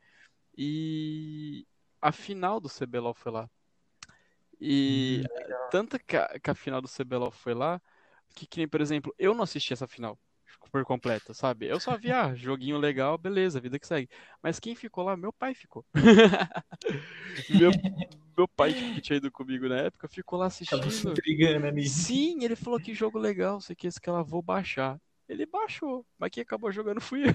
e 0.57 1.65
a 2.01 2.11
final 2.11 2.59
do 2.61 2.69
CBLOL 2.69 3.13
foi 3.15 3.31
lá. 3.31 3.49
E 4.59 5.21
Uhum. 5.21 5.27
eh, 5.49 5.55
tanto 5.69 5.99
que 5.99 6.15
a, 6.17 6.39
que 6.39 6.49
a 6.49 6.55
final 6.55 6.81
do 6.81 6.87
CBLOL 6.87 7.31
foi 7.31 7.53
lá, 7.53 7.81
que, 8.35 8.47
que 8.47 8.57
nem, 8.59 8.67
por 8.67 8.81
exemplo, 8.81 9.13
eu 9.17 9.33
não 9.33 9.43
assisti 9.43 9.73
essa 9.73 9.87
final 9.87 10.19
por 10.69 10.83
completo, 10.85 11.33
sabe? 11.33 11.67
Eu 11.67 11.79
só 11.79 11.97
vi, 11.97 12.11
ah, 12.11 12.33
joguinho 12.35 12.77
legal, 12.77 13.17
beleza, 13.17 13.59
vida 13.59 13.79
que 13.79 13.87
segue. 13.87 14.09
Mas 14.41 14.59
quem 14.59 14.75
ficou 14.75 15.03
lá? 15.03 15.15
Meu 15.17 15.31
pai 15.33 15.53
ficou. 15.53 15.85
Meu, 17.49 17.71
meu 18.37 18.47
pai, 18.47 18.73
que 18.73 19.01
tinha 19.01 19.17
ido 19.17 19.31
comigo 19.31 19.67
na 19.67 19.77
época, 19.77 20.07
ficou 20.07 20.37
lá 20.39 20.47
Acabou 20.47 20.91
se 20.91 21.07
assistindo. 21.07 21.11
intrigando 21.11 21.67
ali. 21.67 21.87
Sim, 21.87 22.43
ele 22.43 22.55
falou 22.55 22.79
que 22.79 22.93
jogo 22.93 23.17
legal, 23.17 23.61
sei 23.61 23.75
que 23.75 23.87
esse 23.87 23.99
que 23.99 24.09
ela 24.09 24.23
vou 24.23 24.41
baixar. 24.41 24.99
Ele 25.27 25.45
baixou, 25.45 26.05
mas 26.19 26.29
quem 26.31 26.43
acabou 26.43 26.71
jogando 26.71 27.01
fui 27.01 27.23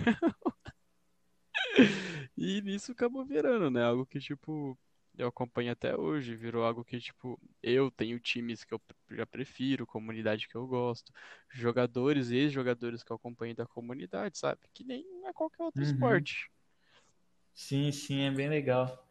eu. 1.77 1.91
E 2.37 2.61
nisso 2.63 2.93
acabou 2.93 3.25
virando, 3.25 3.71
né? 3.71 3.83
Algo 3.85 4.07
que, 4.07 4.19
tipo, 4.21 4.79
eu 5.21 5.29
acompanho 5.29 5.73
até 5.73 5.97
hoje. 5.97 6.35
Virou 6.35 6.65
algo 6.65 6.85
que, 6.85 6.99
tipo, 7.01 7.41
eu 7.63 7.91
tenho 7.91 8.19
times 8.21 8.65
que 8.65 8.75
eu 8.75 8.81
já 9.11 9.27
prefiro, 9.27 9.87
comunidade 9.87 10.49
que 10.49 10.57
eu 10.57 10.67
gosto, 10.67 11.13
jogadores 11.51 12.31
e 12.31 12.37
ex-jogadores 12.37 13.03
que 13.03 13.11
eu 13.13 13.17
acompanho 13.17 13.55
da 13.55 13.67
comunidade, 13.67 14.39
sabe? 14.39 14.61
Que 14.75 14.85
nem 14.85 15.05
é 15.27 15.33
qualquer 15.33 15.63
outro 15.65 15.83
Uhum. 15.83 15.85
esporte. 15.85 16.51
Sim, 17.55 17.93
sim, 17.93 18.23
é 18.23 18.31
bem 18.31 18.49
legal. 18.49 19.07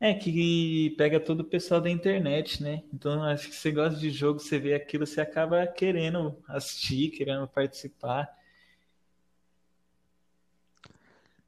É 0.00 0.12
que 0.14 0.90
pega 0.98 1.20
todo 1.20 1.40
o 1.40 1.44
pessoal 1.44 1.80
da 1.80 1.88
internet, 1.90 2.62
né? 2.62 2.82
Então, 2.92 3.22
acho 3.24 3.48
que 3.48 3.54
você 3.56 3.70
gosta 3.72 3.98
de 3.98 4.10
jogo, 4.10 4.40
você 4.40 4.58
vê 4.58 4.74
aquilo, 4.74 5.06
você 5.06 5.20
acaba 5.20 5.66
querendo 5.66 6.42
assistir, 6.48 7.10
querendo 7.10 7.46
participar. 7.48 8.28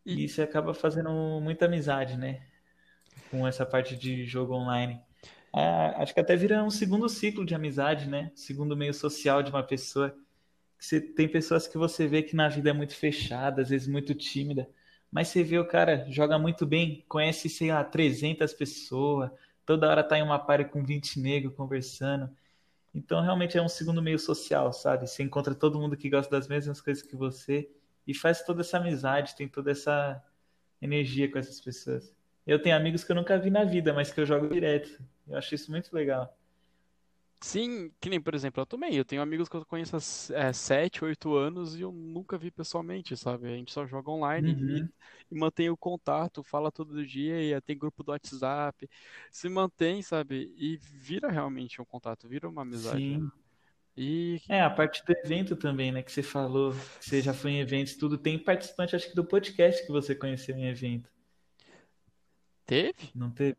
E 0.07 0.25
E 0.25 0.29
você 0.29 0.43
acaba 0.43 0.73
fazendo 0.75 1.11
muita 1.43 1.67
amizade, 1.67 2.17
né? 2.17 2.43
Com 3.35 3.49
essa 3.49 3.67
parte 3.67 3.97
de 3.97 4.25
jogo 4.25 4.55
online. 4.55 5.01
Ah, 5.53 6.01
acho 6.01 6.15
que 6.15 6.21
até 6.21 6.37
vira 6.37 6.63
um 6.63 6.71
segundo 6.71 7.09
ciclo 7.09 7.45
de 7.45 7.53
amizade, 7.53 8.09
né? 8.09 8.31
Segundo 8.33 8.77
meio 8.77 8.95
social 8.95 9.43
de 9.43 9.51
uma 9.51 9.65
pessoa. 9.65 10.17
Você 10.79 11.01
tem 11.01 11.29
pessoas 11.29 11.67
que 11.67 11.77
você 11.77 12.07
vê 12.07 12.23
que 12.23 12.37
na 12.37 12.49
vida 12.49 12.71
é 12.71 12.73
muito 12.73 12.95
fechada, 12.95 13.61
às 13.61 13.71
vezes 13.71 13.89
muito 13.89 14.15
tímida, 14.15 14.71
mas 15.11 15.27
você 15.29 15.43
vê 15.43 15.59
o 15.59 15.67
cara 15.67 16.07
joga 16.09 16.39
muito 16.39 16.65
bem, 16.65 17.05
conhece, 17.09 17.49
sei 17.49 17.73
lá, 17.73 17.83
300 17.83 18.53
pessoas, 18.53 19.33
toda 19.67 19.89
hora 19.89 20.05
tá 20.05 20.17
em 20.17 20.23
uma 20.23 20.39
party 20.39 20.67
com 20.71 20.85
20 20.85 21.19
negros 21.19 21.57
conversando. 21.57 22.31
Então 22.95 23.21
realmente 23.21 23.59
é 23.59 23.63
um 23.63 23.69
segundo 23.69 24.01
meio 24.01 24.19
social, 24.21 24.73
sabe? 24.73 25.09
Você 25.09 25.25
encontra 25.25 25.57
todo 25.57 25.81
mundo 25.81 25.97
que 25.97 26.09
gosta 26.09 26.31
das 26.31 26.47
mesmas 26.47 26.81
coisas 26.81 27.03
que 27.03 27.17
você 27.17 27.69
e 28.07 28.15
faz 28.15 28.45
toda 28.45 28.61
essa 28.61 28.77
amizade, 28.79 29.35
tem 29.35 29.49
toda 29.49 29.73
essa 29.73 30.23
energia 30.81 31.29
com 31.29 31.37
essas 31.37 31.61
pessoas. 31.61 32.14
Eu 32.47 32.61
tenho 32.63 32.77
amigos 32.77 33.05
que 33.05 33.13
eu 33.13 33.17
nunca 33.17 33.39
vi 33.39 33.51
na 33.51 33.65
vida, 33.65 33.93
mas 33.93 34.13
que 34.13 34.21
eu 34.21 34.27
jogo 34.27 34.49
direto. 34.49 35.03
Eu 35.27 35.37
acho 35.37 35.55
isso 35.55 35.71
muito 35.71 35.95
legal. 35.95 36.37
sim, 37.43 37.91
que 38.01 38.09
nem, 38.09 38.21
por 38.21 38.35
exemplo, 38.35 38.61
eu 38.63 38.67
também. 38.67 38.95
Eu 38.97 39.05
tenho 39.05 39.21
amigos 39.23 39.49
que 39.49 39.57
eu 39.57 39.67
conheço 39.67 39.97
há 39.97 40.39
é, 40.39 40.53
7, 40.53 41.05
8 41.05 41.35
anos 41.37 41.75
e 41.77 41.83
eu 41.83 41.93
nunca 41.93 42.39
vi 42.39 42.51
pessoalmente, 42.51 43.17
sabe? 43.17 43.47
A 43.49 43.57
gente 43.57 43.73
só 43.73 43.87
joga 43.87 44.11
online 44.11 44.53
e, 44.67 44.79
Uhum, 44.79 44.93
e 45.31 45.35
mantém 45.39 45.69
o 45.71 45.77
contato, 45.77 46.43
fala 46.43 46.73
todo 46.73 47.05
dia 47.07 47.41
e 47.57 47.61
tem 47.63 47.77
grupo 47.79 48.03
do 48.03 48.11
WhatsApp. 48.13 48.89
Se 49.31 49.49
mantém, 49.49 50.03
sabe? 50.03 50.53
E 50.57 50.77
vira 50.79 51.31
realmente 51.31 51.81
um 51.81 51.85
contato, 51.85 52.29
vira 52.29 52.49
uma 52.49 52.63
amizade, 52.63 53.11
né? 53.11 53.21
sim. 53.21 53.33
E 53.97 54.41
É, 54.49 54.61
a 54.61 54.71
parte 54.71 55.03
do 55.05 55.13
evento 55.13 55.57
também, 55.57 55.91
né? 55.93 56.03
Que 56.03 56.13
você 56.13 56.23
falou, 56.23 56.73
que 56.99 57.05
você 57.07 57.23
já 57.23 57.33
foi 57.35 57.53
em 57.53 57.61
eventos, 57.61 57.97
tudo. 57.97 58.19
Tem 58.19 58.39
participante, 58.39 58.95
acho 58.97 59.09
que 59.09 59.15
do 59.17 59.25
podcast 59.27 59.85
que 59.87 59.93
você 59.93 60.15
conheceu 60.15 60.57
em 60.57 60.67
evento. 60.69 61.11
Teve? 62.67 63.13
Não 63.15 63.31
teve? 63.31 63.57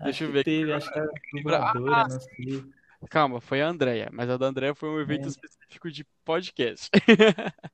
Deixa 0.00 0.10
Acho 0.10 0.24
eu 0.24 0.28
que 0.28 0.32
ver 0.32 0.40
aqui. 0.40 0.50
teve, 0.50 0.72
acho 0.72 0.92
que 0.92 0.98
era 0.98 1.08
dubladora, 1.32 2.08
não 2.08 2.20
sei. 2.20 2.64
Calma, 3.10 3.40
foi 3.40 3.62
a 3.62 3.68
Andrea, 3.68 4.08
mas 4.12 4.28
a 4.28 4.36
da 4.36 4.46
Andrea 4.46 4.74
foi 4.74 4.88
um 4.88 5.00
evento 5.00 5.26
É. 5.26 5.28
específico 5.28 5.90
de 5.90 6.04
podcast. 6.24 6.90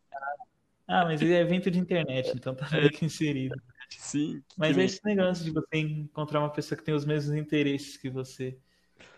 Ah, 0.87 1.05
mas 1.05 1.23
é 1.23 1.41
evento 1.41 1.71
de 1.71 1.79
internet, 1.79 2.33
então 2.35 2.55
tá 2.55 2.67
meio 2.71 2.91
que 2.91 3.05
inserido. 3.07 3.57
Sim, 3.91 4.43
que 4.49 4.55
Mas 4.59 4.77
é 4.77 4.85
esse 4.85 5.01
negócio 5.05 5.45
de 5.45 5.51
você 5.51 5.79
encontrar 5.79 6.41
uma 6.41 6.53
pessoa 6.53 6.77
que 6.79 6.85
tem 6.85 6.95
os 6.95 7.05
mesmos 7.07 7.35
interesses 7.37 7.97
que 7.97 8.11
você, 8.11 8.59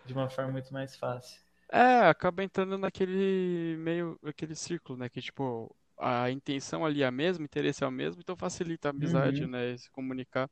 de 0.05 0.13
uma 0.13 0.29
forma 0.29 0.53
muito 0.53 0.71
mais 0.73 0.95
fácil. 0.95 1.41
É, 1.69 2.07
acaba 2.07 2.43
entrando 2.43 2.77
naquele 2.77 3.75
meio, 3.79 4.17
aquele 4.23 4.55
círculo, 4.55 4.97
né? 4.97 5.09
Que 5.09 5.21
tipo, 5.21 5.75
a 5.97 6.31
intenção 6.31 6.85
ali 6.85 7.03
é 7.03 7.05
a 7.07 7.11
mesma, 7.11 7.41
o 7.43 7.45
interesse 7.45 7.83
é 7.83 7.87
o 7.87 7.91
mesmo, 7.91 8.21
então 8.21 8.37
facilita 8.37 8.87
a 8.87 8.91
amizade, 8.91 9.43
Uhum. 9.43 9.51
né? 9.51 9.77
Se 9.77 9.89
comunicar. 9.91 10.49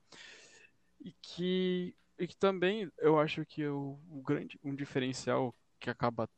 E 1.06 1.14
que, 1.24 1.96
e 2.20 2.28
que 2.28 2.38
também 2.38 2.92
eu 3.00 3.20
acho 3.20 3.46
que 3.46 3.68
o, 3.68 4.00
o 4.10 4.24
grande, 4.24 4.60
um 4.64 4.76
diferencial 4.76 5.56
que 5.80 5.90
acaba 5.92 6.30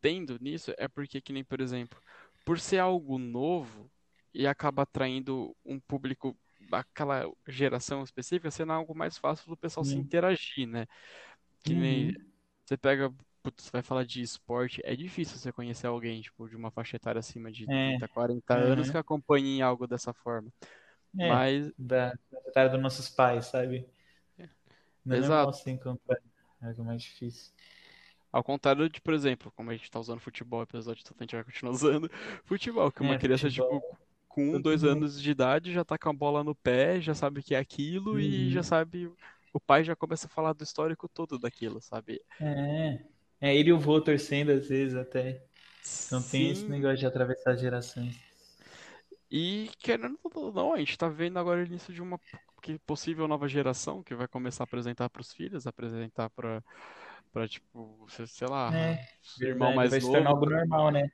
tendo 0.00 0.38
nisso 0.40 0.72
é 0.78 0.88
porque, 0.88 1.20
que 1.20 1.32
nem, 1.32 1.44
por 1.44 1.60
exemplo, 1.60 2.00
por 2.44 2.60
ser 2.60 2.78
algo 2.78 3.18
novo 3.18 3.90
e 4.34 4.46
acaba 4.46 4.82
atraindo 4.82 5.56
um 5.64 5.80
público 5.80 6.38
daquela 6.70 7.30
geração 7.48 8.02
específica, 8.04 8.50
sendo 8.50 8.72
algo 8.72 8.94
mais 8.96 9.18
fácil 9.18 9.48
do 9.50 9.56
pessoal 9.56 9.84
se 9.84 9.98
Sim. 9.98 10.00
interagir, 10.00 10.66
né? 10.68 10.86
Que 11.64 11.74
nem 11.74 12.12
Uhum. 12.12 12.32
você 12.64 12.76
pega, 12.78 13.12
putz, 13.42 13.64
você 13.64 13.70
vai 13.72 13.82
falar 13.82 14.04
de 14.04 14.22
esporte, 14.22 14.80
é 14.84 14.96
difícil 14.96 15.38
você 15.38 15.52
conhecer 15.52 15.86
alguém, 15.88 16.20
tipo, 16.22 16.48
de 16.48 16.56
uma 16.56 16.70
faixa 16.70 16.96
etária 16.96 17.20
acima 17.20 17.52
de 17.52 17.68
É, 17.68 17.72
30, 17.80 18.08
40 18.08 18.54
anos 18.56 18.88
uhum. 18.88 18.92
que 18.92 18.96
acompanhe 18.98 19.62
algo 19.62 19.86
dessa 19.86 20.12
forma. 20.14 20.52
É, 21.18 21.36
Mas, 21.36 21.70
da, 21.78 22.10
da 22.30 22.38
história 22.46 22.70
dos 22.70 22.80
nossos 22.80 23.08
pais, 23.10 23.46
sabe? 23.46 23.91
Não 25.04 25.16
é 25.16 25.20
exato. 25.20 25.52
você 25.52 25.70
encontrar. 25.70 26.18
É 26.60 26.66
algo 26.66 26.84
mais 26.84 27.02
difícil. 27.02 27.52
Ao 28.30 28.42
contrário 28.42 28.88
de, 28.88 29.00
por 29.00 29.12
exemplo, 29.14 29.52
como 29.52 29.70
a 29.70 29.76
gente 29.76 29.90
tá 29.90 30.00
usando 30.00 30.20
futebol, 30.20 30.62
apesar 30.62 30.94
de 30.94 31.02
a 31.02 31.22
gente 31.22 31.34
vai 31.36 31.44
continuar 31.44 31.72
usando 31.74 32.08
futebol, 32.44 32.90
que 32.90 33.02
uma 33.02 33.16
É, 33.16 33.18
criança, 33.18 33.50
tipo, 33.50 33.82
futebol, 33.82 33.98
com 34.28 34.58
um, 34.58 34.60
dois 34.60 34.84
anos 34.84 35.20
de 35.20 35.30
idade 35.30 35.72
já 35.72 35.84
tá 35.84 35.98
com 35.98 36.08
a 36.08 36.12
bola 36.12 36.42
no 36.42 36.54
pé, 36.54 37.00
já 37.00 37.14
sabe 37.14 37.40
o 37.40 37.42
que 37.42 37.54
é 37.54 37.58
aquilo 37.58 38.18
e 38.20 38.50
já 38.50 38.62
Uhum. 38.62 38.62
sabe, 38.62 39.12
o 39.52 39.60
pai 39.60 39.84
já 39.84 39.94
começa 39.94 40.26
a 40.26 40.30
falar 40.30 40.54
do 40.54 40.64
histórico 40.64 41.08
todo 41.08 41.38
daquilo, 41.38 41.80
sabe? 41.80 42.22
É. 42.40 43.10
É, 43.40 43.56
ele 43.56 43.70
e 43.70 43.72
o 43.72 43.78
vô 43.80 44.00
torcendo 44.00 44.50
às 44.52 44.68
vezes 44.68 44.96
até. 44.96 45.44
Então 46.06 46.22
tem 46.22 46.50
esse 46.50 46.68
Sim, 46.68 46.72
negócio 46.72 46.98
de 46.98 47.06
atravessar 47.06 47.56
gerações. 47.56 48.16
E 49.30 49.70
querendo 49.78 50.18
ou 50.34 50.52
não, 50.52 50.72
a 50.74 50.78
gente 50.78 50.96
tá 50.98 51.08
vendo 51.08 51.38
agora 51.38 51.60
o 51.60 51.64
início 51.66 51.92
de 51.92 52.02
uma 52.02 52.20
que 52.62 52.78
possível 52.80 53.28
nova 53.28 53.48
geração 53.48 54.02
que 54.04 54.14
vai 54.16 54.28
começar 54.28 54.64
a 54.64 54.66
apresentar 54.66 55.10
pros 55.10 55.32
filhos, 55.34 55.66
apresentar 55.66 56.30
pra, 56.30 56.64
pra 57.32 57.48
tipo, 57.48 58.06
sei 58.10 58.26
sei 58.28 58.48
lá, 58.48 58.72
É, 58.72 58.98
irmão 59.50 59.72
verdade. 59.72 59.74
mais 59.74 59.94
Vai 59.94 60.00
se 60.00 60.10
tornar 60.10 60.30
novo. 60.30 60.30
algo 60.30 60.46
normal, 60.46 60.90
né? 60.92 61.08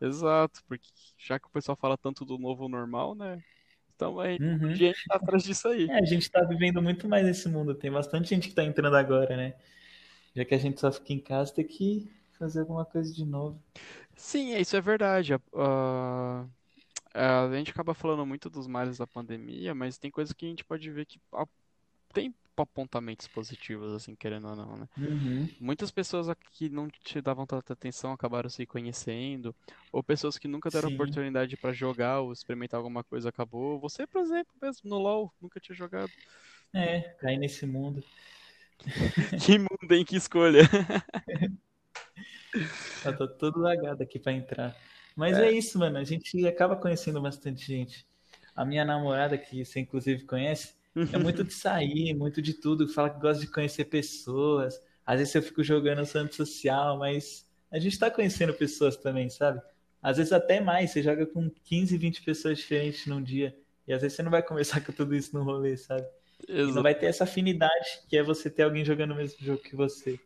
Exato, 0.00 0.62
porque 0.68 0.90
já 1.18 1.38
que 1.38 1.46
o 1.46 1.50
pessoal 1.50 1.76
fala 1.76 1.96
tanto 1.96 2.24
do 2.24 2.38
novo 2.38 2.68
normal, 2.68 3.14
né? 3.14 3.42
Então 3.94 4.20
a 4.20 4.26
Uhum. 4.38 4.72
gente 4.74 5.04
tá 5.08 5.16
atrás 5.16 5.44
disso 5.44 5.68
aí. 5.68 5.88
É, 5.88 5.98
a 5.98 6.04
gente 6.04 6.30
tá 6.30 6.42
vivendo 6.44 6.82
muito 6.82 7.08
mais 7.08 7.24
nesse 7.24 7.48
mundo. 7.48 7.74
Tem 7.74 7.90
bastante 7.90 8.28
gente 8.30 8.48
que 8.48 8.54
tá 8.54 8.64
entrando 8.64 8.96
agora, 8.96 9.36
né? 9.36 9.54
Já 10.36 10.44
que 10.44 10.54
a 10.54 10.58
gente 10.58 10.80
só 10.80 10.92
fica 10.92 11.12
em 11.14 11.20
casa, 11.20 11.54
tem 11.54 11.66
que 11.66 12.10
fazer 12.38 12.60
alguma 12.60 12.84
coisa 12.86 13.12
de 13.14 13.24
novo. 13.24 13.60
Sim, 14.16 14.54
isso 14.56 14.76
é 14.76 14.80
verdade. 14.80 15.34
A, 15.54 16.46
a- 17.16 17.46
a 17.48 17.56
gente 17.56 17.70
acaba 17.70 17.94
falando 17.94 18.24
muito 18.26 18.50
dos 18.50 18.66
males 18.66 18.98
da 18.98 19.06
pandemia, 19.06 19.74
mas 19.74 19.98
tem 19.98 20.10
coisas 20.10 20.32
que 20.34 20.46
a 20.46 20.48
gente 20.48 20.64
pode 20.64 20.90
ver 20.90 21.06
que 21.06 21.20
tem 22.12 22.34
apontamentos 22.56 23.28
positivos, 23.28 23.92
assim, 23.92 24.14
querendo 24.16 24.48
ou 24.48 24.56
não, 24.56 24.76
né? 24.78 24.88
Uhum. 24.98 25.46
Muitas 25.60 25.90
pessoas 25.90 26.26
que 26.52 26.70
não 26.70 26.88
te 26.88 27.20
davam 27.20 27.46
tanta 27.46 27.72
atenção 27.74 28.12
acabaram 28.12 28.48
se 28.48 28.64
conhecendo, 28.66 29.54
ou 29.92 30.02
pessoas 30.02 30.38
que 30.38 30.48
nunca 30.48 30.70
deram 30.70 30.88
Sim. 30.88 30.94
oportunidade 30.94 31.56
pra 31.56 31.72
jogar 31.72 32.20
ou 32.20 32.32
experimentar 32.32 32.78
alguma 32.78 33.04
coisa 33.04 33.28
acabou. 33.28 33.78
Você, 33.80 34.06
por 34.06 34.22
exemplo, 34.22 34.52
mesmo 34.62 34.88
no 34.88 34.98
LoL, 34.98 35.32
nunca 35.40 35.60
tinha 35.60 35.76
jogado. 35.76 36.12
É, 36.74 37.00
cair 37.20 37.38
nesse 37.38 37.66
mundo. 37.66 38.02
Que 39.40 39.58
mundo, 39.58 39.92
hein? 39.92 40.04
Que 40.04 40.16
escolha. 40.16 40.62
Eu 43.04 43.16
tô 43.16 43.28
todo 43.28 43.60
lagado 43.60 44.02
aqui 44.02 44.18
pra 44.18 44.32
entrar. 44.32 44.76
Mas 45.16 45.38
é 45.38 45.50
isso, 45.50 45.78
mano. 45.78 45.96
A 45.96 46.04
gente 46.04 46.46
acaba 46.46 46.76
conhecendo 46.76 47.20
bastante 47.20 47.66
gente. 47.66 48.06
A 48.54 48.64
minha 48.64 48.84
namorada, 48.84 49.38
que 49.38 49.64
você 49.64 49.80
inclusive 49.80 50.24
conhece, 50.24 50.74
é 51.12 51.18
muito 51.18 51.42
de 51.42 51.52
sair, 51.54 52.14
muito 52.14 52.42
de 52.42 52.52
tudo. 52.52 52.86
Fala 52.86 53.10
que 53.10 53.18
gosta 53.20 53.40
de 53.40 53.50
conhecer 53.50 53.86
pessoas. 53.86 54.80
Às 55.04 55.18
vezes 55.18 55.34
eu 55.34 55.42
fico 55.42 55.64
jogando 55.64 56.00
no 56.00 56.32
social, 56.32 56.98
mas 56.98 57.48
a 57.70 57.78
gente 57.78 57.98
tá 57.98 58.10
conhecendo 58.10 58.52
pessoas 58.52 58.96
também, 58.96 59.30
sabe? 59.30 59.60
Às 60.02 60.18
vezes 60.18 60.32
até 60.32 60.60
mais. 60.60 60.90
Você 60.90 61.02
joga 61.02 61.26
com 61.26 61.50
15, 61.64 61.96
20 61.96 62.22
pessoas 62.22 62.58
diferentes 62.58 63.06
num 63.06 63.22
dia. 63.22 63.56
E 63.88 63.92
às 63.92 64.02
vezes 64.02 64.16
você 64.16 64.22
não 64.22 64.30
vai 64.30 64.42
conversar 64.42 64.80
com 64.84 64.92
tudo 64.92 65.14
isso 65.14 65.34
no 65.36 65.42
rolê, 65.42 65.76
sabe? 65.76 66.06
E 66.66 66.72
não 66.72 66.82
Exato. 66.82 66.82
vai 66.82 66.94
ter 66.94 67.06
essa 67.06 67.24
afinidade 67.24 68.02
que 68.08 68.16
é 68.16 68.22
você 68.22 68.50
ter 68.50 68.64
alguém 68.64 68.84
jogando 68.84 69.12
o 69.12 69.16
mesmo 69.16 69.38
jogo 69.40 69.62
que 69.62 69.74
você. 69.74 70.20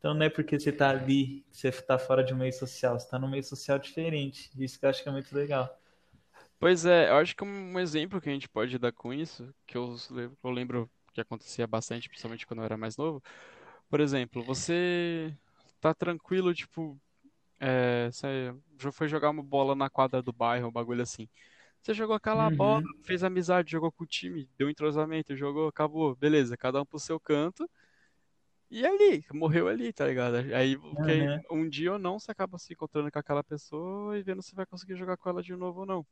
Então 0.00 0.14
não 0.14 0.26
é 0.26 0.30
porque 0.30 0.60
você 0.60 0.72
tá 0.72 0.90
ali 0.90 1.44
que 1.52 1.56
você 1.58 1.72
tá 1.72 1.98
fora 1.98 2.24
de 2.24 2.34
um 2.34 2.38
meio 2.38 2.52
social, 2.54 3.00
você 3.00 3.08
tá 3.08 3.20
num 3.20 3.30
meio 3.30 3.44
social 3.44 3.78
diferente. 3.78 4.50
Isso 4.58 4.80
que 4.80 4.86
eu 4.86 4.90
acho 4.90 5.02
que 5.04 5.10
é 5.10 5.12
muito 5.12 5.34
legal. 5.34 5.78
Pois 6.58 6.84
é, 6.84 7.08
eu 7.10 7.16
acho 7.16 7.34
que 7.34 7.42
um 7.44 7.78
exemplo 7.78 8.20
que 8.20 8.28
a 8.28 8.32
gente 8.32 8.48
pode 8.48 8.78
dar 8.78 8.92
com 8.92 9.12
isso, 9.12 9.52
que 9.66 9.76
eu, 9.76 9.96
lembro- 10.10 10.38
eu 10.44 10.50
lembro 10.50 10.90
que 11.12 11.20
acontecia 11.20 11.66
bastante, 11.66 12.08
principalmente 12.08 12.46
quando 12.46 12.60
eu 12.60 12.64
era 12.64 12.76
mais 12.76 12.96
novo. 12.96 13.22
Por 13.88 14.00
exemplo, 14.00 14.44
você 14.44 15.36
tá 15.80 15.94
tranquilo, 15.94 16.54
tipo, 16.54 17.00
é, 17.60 18.08
você 18.12 18.54
já 18.80 18.92
foi 18.92 19.08
jogar 19.08 19.30
uma 19.30 19.42
bola 19.42 19.74
na 19.76 19.90
quadra 19.90 20.22
do 20.22 20.32
bairro, 20.32 20.68
um 20.68 20.72
bagulho 20.72 21.02
assim. 21.02 21.28
Você 21.82 21.94
jogou 21.94 22.16
aquela 22.16 22.50
bola, 22.50 22.80
Uhum. 22.80 22.94
fez 23.04 23.24
amizade, 23.24 23.72
jogou 23.72 23.92
com 23.92 24.04
o 24.04 24.06
time, 24.06 24.48
deu 24.58 24.70
entrosamento, 24.70 25.36
jogou, 25.36 25.68
acabou, 25.68 26.16
beleza, 26.16 26.56
cada 26.56 26.82
um 26.82 26.86
pro 26.86 26.98
seu 27.00 27.20
canto. 27.20 27.68
E 28.70 28.86
ali, 28.86 29.24
morreu 29.32 29.66
ali, 29.66 29.92
tá 29.92 30.06
ligado? 30.06 30.36
Aí, 30.54 30.78
porque 30.78 31.10
Aham. 31.10 31.42
um 31.50 31.68
dia 31.68 31.92
ou 31.92 31.98
não, 31.98 32.20
você 32.20 32.30
acaba 32.30 32.56
se 32.56 32.72
encontrando 32.72 33.10
com 33.10 33.18
aquela 33.18 33.42
pessoa 33.42 34.16
e 34.16 34.22
vendo 34.22 34.42
se 34.42 34.54
vai 34.54 34.64
conseguir 34.64 34.96
jogar 34.96 35.16
com 35.16 35.28
ela 35.28 35.42
de 35.42 35.56
novo 35.56 35.80
ou 35.80 35.86
não. 35.86 36.06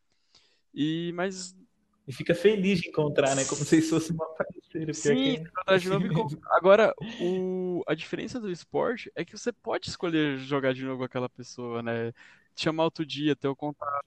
E, 0.75 1.13
mas 1.15 1.55
E 2.07 2.13
fica 2.13 2.35
feliz 2.35 2.81
de 2.81 2.89
encontrar, 2.89 3.37
né? 3.37 3.45
Como 3.45 3.65
se 3.65 3.79
isso 3.79 3.91
fosse 3.91 4.13
uma 4.13 4.27
parceira. 4.35 4.93
Sim, 4.93 5.45
é 5.69 5.79
de 5.79 5.89
novo 5.89 6.07
mesmo. 6.09 6.41
Agora, 6.51 6.93
o... 7.21 7.85
a 7.87 7.95
diferença 7.95 8.41
do 8.41 8.51
esporte 8.51 9.11
é 9.15 9.25
que 9.25 9.39
você 9.39 9.53
pode 9.53 9.89
escolher 9.89 10.37
jogar 10.39 10.75
de 10.75 10.85
novo 10.85 10.99
com 10.99 11.05
aquela 11.05 11.29
pessoa, 11.29 11.83
né? 11.83 12.13
Te 12.57 12.65
chamar 12.65 12.85
outro 12.85 13.07
dia, 13.07 13.37
ter 13.37 13.47
o 13.47 13.55
contato. 13.55 14.05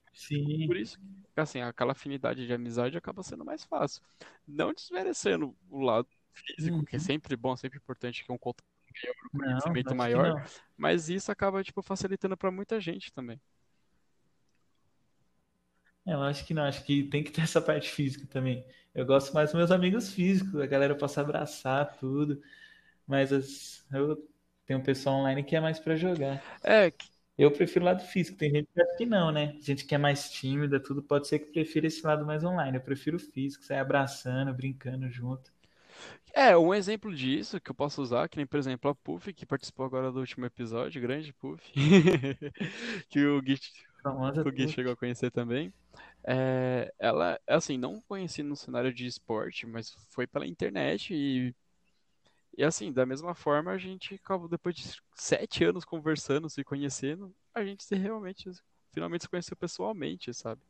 Por 0.66 0.76
Sim. 0.76 0.76
isso 0.76 0.98
que, 1.34 1.40
assim, 1.40 1.62
aquela 1.62 1.92
afinidade 1.92 2.46
de 2.46 2.52
amizade 2.52 2.98
acaba 2.98 3.22
sendo 3.22 3.44
mais 3.44 3.64
fácil. 3.64 4.02
Não 4.46 4.74
desmerecendo 4.74 5.56
o 5.70 5.80
lado 5.80 6.08
físico, 6.32 6.84
que 6.84 6.96
é 6.96 6.98
Uhum. 6.98 7.00
sempre 7.00 7.36
bom, 7.36 7.56
sempre 7.56 7.78
importante, 7.78 8.24
que 8.24 8.32
um 8.32 8.38
contato 8.38 8.64
maior, 9.02 9.14
um 9.26 9.30
Não, 9.32 9.40
conhecimento 9.40 9.94
que 9.96 9.96
maior, 9.96 10.34
não. 10.34 10.42
mas 10.76 11.08
isso 11.08 11.32
acaba, 11.32 11.64
tipo, 11.64 11.82
facilitando 11.82 12.36
pra 12.36 12.50
muita 12.50 12.80
gente 12.80 13.12
também. 13.12 13.40
É, 16.06 16.12
Eu 16.14 16.22
acho 16.22 16.44
que 16.46 16.54
não, 16.54 16.64
acho 16.64 16.84
que 16.84 17.04
tem 17.04 17.22
que 17.22 17.30
ter 17.30 17.42
essa 17.42 17.60
parte 17.60 17.88
física 17.90 18.26
também. 18.26 18.64
Eu 18.94 19.06
gosto 19.06 19.32
mais 19.34 19.50
dos 19.50 19.56
meus 19.58 19.70
amigos 19.70 20.12
físicos, 20.12 20.60
a 20.60 20.66
galera 20.66 20.94
possa 20.96 21.20
abraçar 21.20 21.96
tudo, 21.98 22.42
mas 23.06 23.32
as- 23.32 23.86
eu 23.92 24.16
tenho 24.66 24.80
um 24.80 24.82
pessoal 24.82 25.16
online 25.16 25.44
que 25.44 25.56
é 25.56 25.60
mais 25.60 25.78
pra 25.80 25.96
jogar. 25.96 26.44
É, 26.62 26.90
que- 26.90 27.10
Eu 27.38 27.50
prefiro 27.52 27.84
o 27.84 27.88
lado 27.88 28.02
físico, 28.04 28.38
tem 28.38 28.50
gente 28.50 28.68
que 28.72 28.80
acha 28.82 28.96
que 28.96 29.06
não, 29.06 29.30
né? 29.32 29.58
Gente 29.60 29.84
que 29.86 29.94
é 29.94 29.98
mais 29.98 30.30
tímida, 30.30 30.80
tudo 30.80 31.02
pode 31.02 31.28
ser 31.28 31.38
que 31.40 31.52
prefira 31.52 31.86
esse 31.86 32.06
lado 32.06 32.24
mais 32.26 32.44
online. 32.44 32.76
Eu 32.78 32.82
prefiro 32.82 33.16
o 33.16 33.20
físico, 33.20 33.64
sair 33.64 33.78
abraçando, 33.80 34.52
brincando 34.54 35.10
junto. 35.10 35.52
É, 36.34 36.56
um 36.56 36.72
exemplo 36.72 37.14
disso 37.14 37.60
que 37.60 37.70
eu 37.70 37.74
posso 37.74 38.00
usar, 38.00 38.28
que 38.28 38.38
nem, 38.38 38.46
por 38.46 38.58
exemplo, 38.58 38.90
a 38.90 38.94
Puff, 38.94 39.32
que 39.34 39.44
participou 39.44 39.84
agora 39.84 40.10
do 40.10 40.20
último 40.20 40.46
episódio, 40.46 41.00
grande 41.00 41.32
Puff, 41.34 41.62
que 43.10 43.26
o 43.26 43.42
Gui, 43.42 43.58
o 44.46 44.50
Gui 44.50 44.68
chegou 44.68 44.92
a 44.92 44.96
conhecer 44.96 45.30
também. 45.30 45.72
É, 46.24 46.92
ela, 46.98 47.38
assim, 47.46 47.76
não 47.76 48.00
conheci 48.00 48.42
no 48.42 48.56
cenário 48.56 48.92
de 48.94 49.06
esporte, 49.06 49.66
mas 49.66 49.94
foi 50.08 50.26
pela 50.26 50.46
internet 50.46 51.12
e, 51.14 51.54
e 52.56 52.64
assim, 52.64 52.90
da 52.90 53.04
mesma 53.04 53.34
forma, 53.34 53.70
a 53.70 53.78
gente 53.78 54.14
acabou, 54.14 54.48
depois 54.48 54.74
de 54.74 54.84
sete 55.14 55.64
anos 55.64 55.84
conversando, 55.84 56.48
se 56.48 56.64
conhecendo, 56.64 57.34
a 57.54 57.62
gente 57.62 57.84
se 57.84 57.94
realmente, 57.94 58.50
finalmente 58.92 59.22
se 59.22 59.28
conheceu 59.28 59.56
pessoalmente, 59.56 60.32
sabe? 60.32 60.62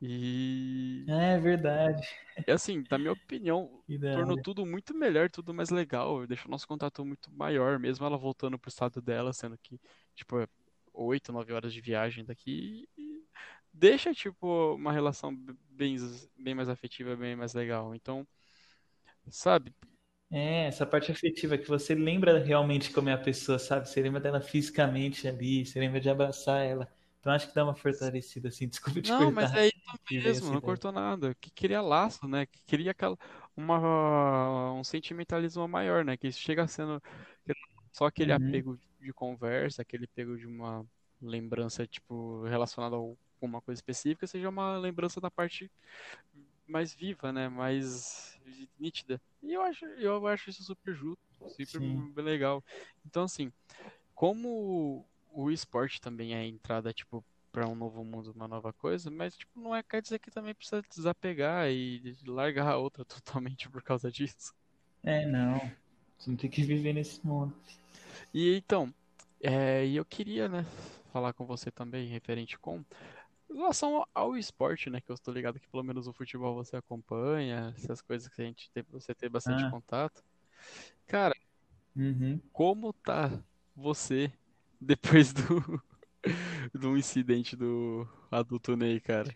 E, 0.00 1.08
É 1.08 1.36
verdade. 1.38 2.06
e, 2.46 2.50
assim, 2.52 2.84
na 2.90 2.98
minha 2.98 3.12
opinião, 3.12 3.84
tornou 4.10 4.36
hora. 4.36 4.38
tudo 4.38 4.64
muito 4.66 4.94
melhor, 4.94 5.30
tudo 5.30 5.52
mais 5.54 5.70
legal, 5.70 6.26
deixou 6.26 6.50
nosso 6.50 6.66
contato 6.66 7.04
muito 7.04 7.30
maior, 7.32 7.78
mesmo 7.78 8.06
ela 8.06 8.16
voltando 8.16 8.58
pro 8.58 8.68
estado 8.68 9.00
dela, 9.02 9.32
sendo 9.32 9.58
que, 9.58 9.80
tipo, 10.14 10.38
é 10.40 10.48
oito, 10.92 11.32
nove 11.32 11.52
horas 11.52 11.72
de 11.72 11.80
viagem 11.80 12.24
daqui, 12.24 12.88
deixa, 13.72 14.14
tipo, 14.14 14.74
uma 14.74 14.92
relação 14.92 15.34
bem, 15.70 15.96
bem 16.38 16.54
mais 16.54 16.68
afetiva, 16.68 17.16
bem 17.16 17.36
mais 17.36 17.54
legal. 17.54 17.94
Então, 17.94 18.26
sabe? 19.30 19.74
É, 20.30 20.66
essa 20.66 20.84
parte 20.84 21.12
afetiva 21.12 21.56
que 21.56 21.68
você 21.68 21.94
lembra 21.94 22.38
realmente 22.42 22.90
como 22.92 23.08
é 23.08 23.12
a 23.12 23.18
pessoa, 23.18 23.58
sabe? 23.58 23.88
Você 23.88 24.02
lembra 24.02 24.20
dela 24.20 24.40
fisicamente 24.40 25.26
ali, 25.28 25.64
você 25.64 25.78
lembra 25.78 26.00
de 26.00 26.10
abraçar 26.10 26.64
ela. 26.66 26.95
Então 27.26 27.34
acho 27.34 27.48
que 27.48 27.54
dá 27.56 27.64
uma 27.64 27.74
fortalecida 27.74 28.46
assim. 28.48 28.68
Desculpa 28.70 29.02
te 29.02 29.08
Não, 29.08 29.32
mas 29.32 29.52
é 29.52 29.66
isso 29.66 29.74
mesmo, 30.22 30.48
não 30.52 30.60
cortou 30.60 30.92
nada. 30.92 31.34
Que 31.40 31.50
queria 31.50 31.82
laço, 31.82 32.28
né? 32.28 32.46
Que 32.46 32.60
queria 32.64 32.92
aquela, 32.92 33.18
uma, 33.56 34.72
um 34.74 34.84
sentimentalismo 34.84 35.66
maior, 35.66 36.04
né? 36.04 36.16
Que 36.16 36.30
chega 36.30 36.68
sendo 36.68 37.02
só 37.92 38.06
aquele 38.06 38.30
Uhum. 38.30 38.32
apego 38.32 38.78
de 39.00 39.12
conversa, 39.12 39.82
aquele 39.82 40.04
apego 40.04 40.36
de 40.38 40.46
uma 40.46 40.86
lembrança, 41.20 41.84
tipo, 41.84 42.44
relacionada 42.44 42.94
a 42.94 42.98
alguma 42.98 43.60
coisa 43.60 43.76
específica, 43.80 44.24
seja 44.28 44.48
uma 44.48 44.78
lembrança 44.78 45.20
da 45.20 45.32
parte 45.32 45.68
mais 46.64 46.94
viva, 46.94 47.32
né? 47.32 47.48
Mais 47.48 48.38
nítida. 48.78 49.20
E 49.42 49.52
eu 49.52 49.62
acho, 49.62 49.84
eu 49.84 50.26
acho 50.28 50.50
isso 50.50 50.62
super 50.62 50.94
justo, 50.94 51.18
super 51.48 51.80
Sim. 51.80 52.12
legal. 52.22 52.62
Então, 53.04 53.24
assim, 53.24 53.52
como 54.14 55.04
o 55.36 55.50
esporte 55.50 56.00
também 56.00 56.34
é 56.34 56.38
a 56.38 56.46
entrada, 56.46 56.92
tipo, 56.92 57.24
para 57.52 57.68
um 57.68 57.74
novo 57.74 58.04
mundo, 58.04 58.32
uma 58.32 58.48
nova 58.48 58.72
coisa, 58.72 59.10
mas, 59.10 59.36
tipo, 59.36 59.60
não 59.60 59.74
é, 59.74 59.82
quer 59.82 60.02
dizer 60.02 60.18
que 60.18 60.30
também 60.30 60.54
precisa 60.54 60.82
desapegar 60.90 61.70
e 61.70 62.14
largar 62.26 62.68
a 62.68 62.78
outra 62.78 63.04
totalmente 63.06 63.68
por 63.70 63.82
causa 63.82 64.10
disso. 64.10 64.54
É, 65.02 65.24
não. 65.26 65.58
Você 66.18 66.30
não 66.30 66.36
tem 66.36 66.50
que 66.50 66.62
viver 66.62 66.92
nesse 66.92 67.24
mundo. 67.26 67.54
E 68.32 68.56
então, 68.56 68.92
é, 69.40 69.86
eu 69.88 70.04
queria, 70.04 70.48
né, 70.48 70.64
falar 71.12 71.32
com 71.32 71.46
você 71.46 71.70
também, 71.70 72.08
referente 72.08 72.58
com 72.58 72.84
em 73.50 73.56
relação 73.58 73.96
ao, 73.96 74.08
ao 74.14 74.36
esporte, 74.36 74.90
né, 74.90 75.00
que 75.00 75.10
eu 75.10 75.14
estou 75.14 75.32
ligado 75.32 75.60
que 75.60 75.68
pelo 75.68 75.82
menos 75.84 76.08
o 76.08 76.12
futebol 76.12 76.54
você 76.54 76.76
acompanha, 76.76 77.72
essas 77.76 78.02
coisas 78.02 78.28
que 78.28 78.42
a 78.42 78.44
gente 78.44 78.70
tem, 78.72 78.84
você 78.90 79.14
tem 79.14 79.30
bastante 79.30 79.64
Ah, 79.64 79.70
contato. 79.70 80.22
Cara, 81.06 81.34
uhum. 81.96 82.40
como 82.52 82.92
tá 82.92 83.30
você 83.74 84.32
depois 84.80 85.32
do, 85.32 85.82
do 86.74 86.96
incidente 86.96 87.56
do 87.56 88.06
adulto 88.30 88.76
Ney, 88.76 89.00
cara? 89.00 89.34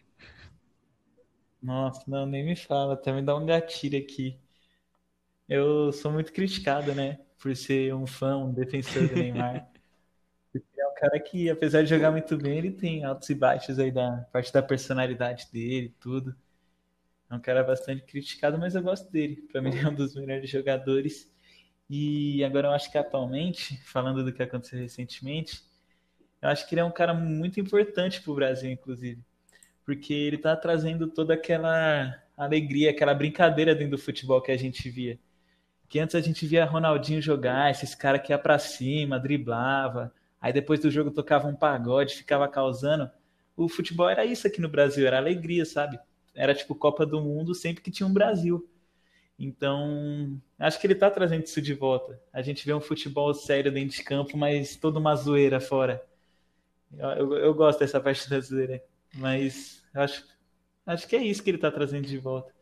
Nossa, 1.63 2.03
não, 2.07 2.27
nem 2.27 2.45
me 2.45 2.55
fala. 2.57 2.95
Até 2.95 3.13
me 3.13 3.23
dá 3.23 3.35
um 3.37 3.47
gatilho 3.47 3.99
aqui. 3.99 4.39
Eu 5.49 5.93
sou 5.93 6.13
muito 6.13 6.33
criticado, 6.33 6.95
né? 6.95 7.19
Por 7.39 7.55
ser 7.57 7.95
um 7.95 8.07
fã, 8.07 8.37
um 8.37 8.53
defensor 8.53 9.09
do 9.09 9.17
Neymar. 9.17 9.69
Porque 10.53 10.81
é 10.81 10.87
um 10.89 10.95
cara 10.95 11.21
que, 11.21 11.51
apesar 11.51 11.83
de 11.83 11.91
jogar 11.91 12.11
muito 12.13 12.37
bem, 12.39 12.59
ele 12.59 12.73
tem 12.73 13.05
altos 13.05 13.31
e 13.31 13.35
baixos 13.35 13.79
aí 13.79 13.93
da 13.93 14.23
parte 14.33 14.53
da 14.53 14.63
personalidade 14.63 15.49
dele, 15.53 15.95
tudo. 16.01 16.35
É 17.31 17.35
um 17.35 17.41
cara 17.41 17.65
bastante 17.65 18.03
criticado, 18.05 18.59
mas 18.59 18.75
eu 18.75 18.83
gosto 18.83 19.11
dele. 19.11 19.43
Pra 19.53 19.63
mim, 19.63 19.71
ele 19.71 19.81
é 19.81 19.89
um 19.89 19.95
dos 19.95 20.15
melhores 20.15 20.51
jogadores. 20.51 21.33
E 21.93 22.45
agora 22.45 22.69
eu 22.69 22.73
acho 22.73 22.89
que 22.89 22.97
atualmente, 22.97 23.77
falando 23.85 24.25
do 24.25 24.33
que 24.33 24.41
aconteceu 24.41 24.79
recentemente, 24.79 25.61
eu 26.41 26.49
acho 26.49 26.69
que 26.69 26.75
ele 26.75 26.81
é 26.81 26.85
um 26.85 26.91
cara 26.93 27.13
muito 27.13 27.59
importante 27.59 28.23
pro 28.23 28.33
Brasil, 28.33 28.71
inclusive. 28.71 29.21
Porque 29.85 30.15
ele 30.15 30.39
tá 30.39 30.55
trazendo 30.55 31.09
toda 31.09 31.35
aquela 31.35 32.17
alegria, 32.37 32.91
aquela 32.91 33.13
brincadeira 33.13 33.75
dentro 33.75 33.97
do 33.97 34.03
futebol 34.03 34.41
que 34.41 34.53
a 34.53 34.57
gente 34.57 34.89
via. 34.89 35.19
Que 35.89 35.99
antes 35.99 36.15
a 36.15 36.21
gente 36.21 36.47
via 36.47 36.65
Ronaldinho 36.65 37.21
jogar, 37.21 37.73
esses 37.73 37.93
caras 37.93 38.23
que 38.23 38.33
ia 38.33 38.39
pra 38.39 38.57
cima, 38.61 39.19
driblava, 39.19 40.15
aí 40.41 40.53
depois 40.53 40.79
do 40.79 40.93
jogo 40.93 41.11
tocava 41.11 41.49
um 41.49 41.57
pagode, 41.57 42.15
ficava 42.15 42.47
causando. 42.47 43.11
O 43.57 43.69
futebol 43.69 44.09
era 44.09 44.25
isso 44.25 44.47
aqui 44.47 44.61
no 44.61 44.69
Brasil, 44.69 45.07
era 45.09 45.19
alegria, 45.19 45.65
sabe? 45.65 45.99
Era 46.37 46.55
tipo 46.55 46.73
Copa 46.77 47.05
do 47.05 47.21
Mundo 47.21 47.53
sempre 47.53 47.83
que 47.83 47.91
tinha 47.91 48.07
um 48.07 48.13
Brasil. 48.13 48.71
Então, 49.41 50.39
acho 50.59 50.79
que 50.79 50.87
ele 50.87 50.95
tá 50.95 51.11
trazendo 51.11 51.45
isso 51.45 51.63
de 51.63 51.73
volta. 51.73 52.21
A 52.31 52.43
gente 52.43 52.67
vê 52.67 52.75
um 52.75 52.81
futebol 52.81 53.33
sério 53.33 53.73
dentro 53.73 53.97
de 53.97 54.05
campo, 54.05 54.37
mas 54.37 54.77
toda 54.77 54.99
uma 54.99 55.17
zoeira 55.17 55.59
fora. 55.59 56.05
Eu, 56.93 57.09
eu, 57.11 57.35
eu 57.39 57.55
gosto 57.55 57.79
dessa 57.81 57.99
parte 58.01 58.29
da 58.29 58.39
zoeira, 58.41 58.85
mas 59.15 59.83
acho, 59.95 60.27
acho 60.85 61.09
que 61.09 61.17
é 61.17 61.23
isso 61.25 61.43
que 61.43 61.51
ele 61.51 61.59
tá 61.59 61.71
trazendo 61.71 62.07
de 62.07 62.19
volta. 62.19 62.53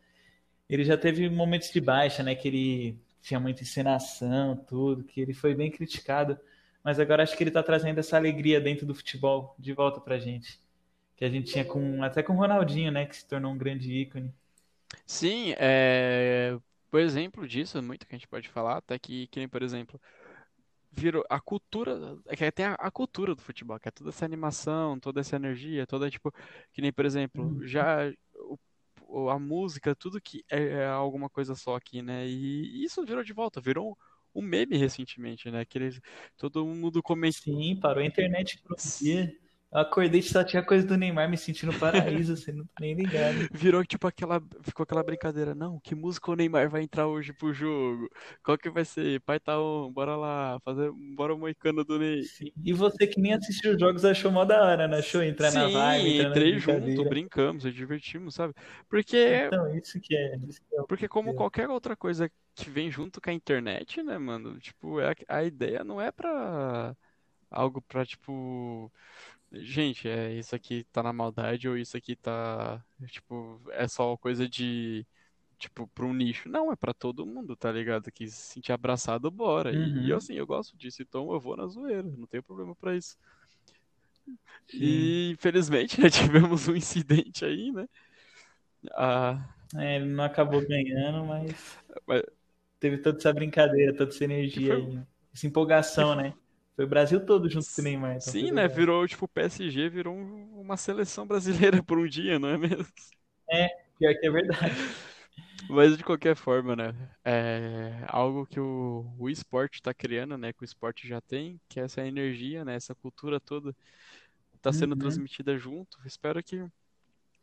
Ele 0.68 0.84
já 0.84 0.96
teve 0.96 1.28
momentos 1.30 1.70
de 1.72 1.80
baixa, 1.80 2.22
né? 2.22 2.34
Que 2.34 2.48
ele 2.48 2.98
tinha 3.22 3.40
muita 3.40 3.62
encenação, 3.62 4.56
tudo, 4.56 5.04
que 5.04 5.20
ele 5.20 5.34
foi 5.34 5.54
bem 5.54 5.70
criticado. 5.70 6.38
Mas 6.84 7.00
agora 7.00 7.24
acho 7.24 7.36
que 7.36 7.42
ele 7.42 7.50
tá 7.50 7.62
trazendo 7.62 7.98
essa 7.98 8.16
alegria 8.16 8.60
dentro 8.60 8.86
do 8.86 8.94
futebol 8.94 9.54
de 9.58 9.72
volta 9.72 10.00
pra 10.00 10.18
gente. 10.18 10.60
Que 11.16 11.24
a 11.24 11.30
gente 11.30 11.52
tinha 11.52 11.64
com 11.64 12.02
até 12.04 12.22
com 12.22 12.34
o 12.34 12.36
Ronaldinho, 12.36 12.92
né? 12.92 13.06
Que 13.06 13.16
se 13.16 13.26
tornou 13.26 13.52
um 13.52 13.58
grande 13.58 13.92
ícone. 13.92 14.32
Sim, 15.06 15.54
é, 15.58 16.56
por 16.90 17.00
exemplo 17.00 17.46
disso, 17.46 17.80
muito 17.82 18.06
que 18.06 18.14
a 18.14 18.18
gente 18.18 18.28
pode 18.28 18.48
falar, 18.48 18.78
até 18.78 18.98
que, 18.98 19.26
que 19.28 19.38
nem, 19.38 19.48
por 19.48 19.62
exemplo, 19.62 20.00
virou 20.90 21.24
a 21.28 21.40
cultura, 21.40 22.18
é 22.26 22.36
que 22.36 22.50
tem 22.52 22.66
a, 22.66 22.74
a 22.74 22.90
cultura 22.90 23.34
do 23.34 23.42
futebol, 23.42 23.78
que 23.78 23.88
é 23.88 23.90
toda 23.92 24.10
essa 24.10 24.24
animação, 24.24 24.98
toda 24.98 25.20
essa 25.20 25.36
energia, 25.36 25.86
toda, 25.86 26.10
tipo, 26.10 26.32
que 26.72 26.80
nem, 26.82 26.92
por 26.92 27.04
exemplo, 27.04 27.44
Uhum. 27.44 27.66
já 27.66 28.10
o- 29.06 29.30
a 29.30 29.38
música, 29.38 29.94
tudo 29.94 30.20
que 30.20 30.44
é, 30.50 30.58
é 30.82 30.86
alguma 30.86 31.30
coisa 31.30 31.54
só 31.54 31.76
aqui, 31.76 32.02
né? 32.02 32.26
E 32.26 32.84
isso 32.84 33.04
virou 33.04 33.24
de 33.24 33.32
volta, 33.32 33.60
virou 33.60 33.96
um, 34.34 34.40
um 34.40 34.42
meme 34.42 34.76
recentemente, 34.76 35.50
né? 35.50 35.64
Que 35.64 35.78
eles, 35.78 36.00
todo 36.36 36.64
mundo 36.66 37.02
comenta. 37.02 37.38
Sim, 37.38 37.78
parou 37.80 38.02
a 38.02 38.06
internet 38.06 38.62
dia. 39.00 39.34
Eu 39.70 39.80
acordei 39.80 40.20
e 40.20 40.22
só 40.22 40.42
tinha 40.42 40.62
coisa 40.62 40.86
do 40.86 40.96
Neymar 40.96 41.28
me 41.28 41.36
sentindo 41.36 41.78
paraíso, 41.78 42.34
você 42.34 42.50
não 42.52 42.64
tá 42.64 42.72
nem 42.80 42.94
ligado. 42.94 43.48
Virou 43.52 43.84
tipo 43.84 44.06
aquela. 44.06 44.42
Ficou 44.62 44.84
aquela 44.84 45.02
brincadeira. 45.02 45.54
Não, 45.54 45.78
que 45.80 45.94
música 45.94 46.30
o 46.30 46.34
Neymar 46.34 46.70
vai 46.70 46.82
entrar 46.82 47.06
hoje 47.06 47.34
pro 47.34 47.52
jogo? 47.52 48.08
Qual 48.42 48.56
que 48.56 48.70
vai 48.70 48.86
ser? 48.86 49.20
Pai 49.20 49.38
tá 49.38 49.60
on, 49.60 49.92
bora 49.92 50.16
lá, 50.16 50.58
fazer. 50.64 50.90
Bora 51.14 51.34
o 51.34 51.38
moicano 51.38 51.84
do 51.84 51.98
Ney. 51.98 52.22
Sim. 52.22 52.50
E 52.64 52.72
você 52.72 53.06
que 53.06 53.20
nem 53.20 53.34
assistiu 53.34 53.72
os 53.72 53.80
jogos 53.80 54.06
achou 54.06 54.32
mó 54.32 54.46
da 54.46 54.62
hora, 54.62 54.88
né? 54.88 54.98
Achou 54.98 55.22
entrar 55.22 55.50
Sim, 55.50 55.58
na 55.58 55.68
vibe, 55.68 56.22
entrei 56.22 56.58
junto, 56.58 57.04
brincamos, 57.04 57.64
nos 57.64 57.74
divertimos, 57.74 58.34
sabe? 58.34 58.54
Porque. 58.88 59.44
Então, 59.46 59.76
isso 59.76 60.00
que 60.00 60.16
é. 60.16 60.36
Isso 60.48 60.62
que 60.66 60.76
é 60.76 60.82
Porque 60.88 61.06
como 61.06 61.32
que 61.32 61.36
qualquer 61.36 61.68
outra 61.68 61.94
coisa 61.94 62.30
que 62.54 62.70
vem 62.70 62.90
junto 62.90 63.20
com 63.20 63.28
a 63.28 63.34
internet, 63.34 64.02
né, 64.02 64.16
mano? 64.16 64.58
Tipo, 64.58 64.98
é, 64.98 65.14
a 65.28 65.44
ideia 65.44 65.84
não 65.84 66.00
é 66.00 66.10
pra 66.10 66.96
algo 67.50 67.80
pra, 67.82 68.04
tipo, 68.04 68.92
gente, 69.52 70.08
é 70.08 70.32
isso 70.34 70.54
aqui 70.54 70.84
tá 70.92 71.02
na 71.02 71.12
maldade 71.12 71.68
ou 71.68 71.76
isso 71.76 71.96
aqui 71.96 72.16
tá, 72.16 72.84
tipo, 73.08 73.60
é 73.72 73.88
só 73.88 74.16
coisa 74.16 74.48
de, 74.48 75.06
tipo, 75.58 75.88
pra 75.88 76.06
um 76.06 76.14
nicho. 76.14 76.48
Não, 76.48 76.72
é 76.72 76.76
pra 76.76 76.94
todo 76.94 77.26
mundo, 77.26 77.56
tá 77.56 77.72
ligado? 77.72 78.10
Que 78.12 78.28
se 78.28 78.36
sentir 78.54 78.72
abraçado, 78.72 79.30
bora. 79.30 79.74
E, 79.74 80.06
e 80.06 80.10
eu, 80.10 80.16
Uhum, 80.16 80.18
assim, 80.18 80.34
eu 80.34 80.46
gosto 80.46 80.76
disso, 80.76 81.02
então 81.02 81.32
eu 81.32 81.40
vou 81.40 81.56
na 81.56 81.66
zoeira, 81.66 82.02
não 82.04 82.26
tenho 82.26 82.42
problema 82.44 82.74
pra 82.76 82.96
isso. 82.96 83.16
E 84.72 85.30
infelizmente, 85.32 86.00
né, 86.00 86.10
tivemos 86.10 86.68
um 86.68 86.76
incidente 86.76 87.44
aí, 87.44 87.72
né? 87.72 87.86
Ah, 88.96 89.48
É, 89.76 89.96
ele 89.96 90.06
não 90.06 90.24
acabou 90.24 90.66
ganhando, 90.66 91.24
mas 91.26 91.78
mas 92.06 92.22
teve 92.80 92.98
toda 92.98 93.18
essa 93.18 93.32
brincadeira, 93.32 93.94
toda 93.96 94.10
essa 94.10 94.24
energia 94.24 94.74
foi, 94.76 94.76
aí. 94.76 94.98
Essa 95.34 95.46
empolgação, 95.46 96.14
né? 96.14 96.34
Foi 96.78 96.86
o 96.86 96.88
Brasil 96.88 97.26
todo 97.26 97.46
junto 97.50 97.70
com 97.74 97.82
o 97.82 97.84
Neymar, 97.84 98.16
então 98.16 98.32
Sim, 98.32 98.50
né? 98.52 98.66
legal. 98.66 98.68
Virou, 98.68 99.06
tipo, 99.06 99.24
o 99.24 99.28
PSG 99.28 99.88
virou 99.88 100.14
um- 100.14 100.60
uma 100.60 100.76
seleção 100.76 101.26
brasileira 101.26 101.82
por 101.82 101.98
um 101.98 102.06
dia, 102.08 102.38
não 102.38 102.48
é 102.48 102.58
mesmo? 102.58 102.86
É, 103.50 103.68
pior 103.98 104.14
que 104.18 104.26
é 104.26 104.30
verdade. 104.30 104.74
Mas 105.68 105.96
de 105.96 106.04
qualquer 106.04 106.34
forma, 106.36 106.74
né? 106.76 106.92
É 107.24 108.04
algo 108.08 108.46
que 108.46 108.58
o, 108.60 109.14
o 109.18 109.28
esporte 109.28 109.82
tá 109.82 109.92
criando, 109.94 110.36
né? 110.38 110.52
Que 110.52 110.62
o 110.62 110.64
esporte 110.64 111.06
já 111.06 111.20
tem, 111.20 111.60
que 111.68 111.78
é 111.80 111.84
essa 111.84 112.06
energia, 112.06 112.64
né? 112.64 112.74
Essa 112.74 112.94
cultura 112.94 113.38
toda 113.40 113.74
tá 114.62 114.72
sendo 114.72 114.96
Uhum, 114.96 114.96
transmitida 114.96 115.58
junto. 115.58 115.98
Espero 116.06 116.42
que 116.42 116.60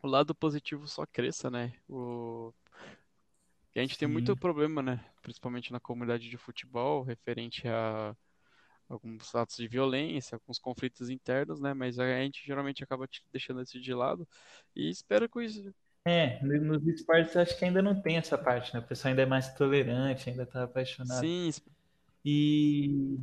o 0.04 0.08
lado 0.08 0.36
positivo 0.36 0.88
só 0.88 1.06
cresça, 1.08 1.50
né? 1.52 1.74
O... 1.90 2.54
a 3.76 3.80
gente 3.80 3.98
tem 3.98 4.08
muito 4.08 4.36
sim. 4.36 4.38
problema, 4.38 4.82
né? 4.82 5.04
Principalmente 5.22 5.72
na 5.72 5.80
comunidade 5.80 6.30
de 6.30 6.38
futebol, 6.38 7.04
referente 7.04 7.68
a 7.68 8.16
alguns 8.90 9.34
atos 9.36 9.58
de 9.58 9.68
violência, 9.68 10.36
alguns 10.36 10.60
conflitos 10.60 11.10
internos, 11.10 11.60
né? 11.62 11.74
Mas 11.74 12.00
a 12.00 12.06
gente 12.24 12.46
geralmente 12.46 12.84
acaba 12.84 13.08
deixando 13.32 13.62
isso 13.62 13.80
de 13.80 13.94
lado. 13.94 14.28
E 14.76 14.90
espero 14.90 15.30
que 15.30 15.44
isso. 15.44 15.74
É, 16.08 16.40
no- 16.44 16.60
nos 16.78 16.88
esportes 16.88 17.36
acho 17.36 17.58
que 17.58 17.66
ainda 17.66 17.82
não 17.82 18.00
tem 18.02 18.18
essa 18.18 18.38
parte, 18.38 18.74
né? 18.74 18.80
O 18.80 18.84
pessoal 18.88 19.10
ainda 19.10 19.24
é 19.24 19.26
mais 19.26 19.54
tolerante, 19.56 20.30
ainda 20.30 20.46
tá 20.46 20.64
apaixonado. 20.64 21.32
Sim, 21.32 21.52
E. 22.26 23.18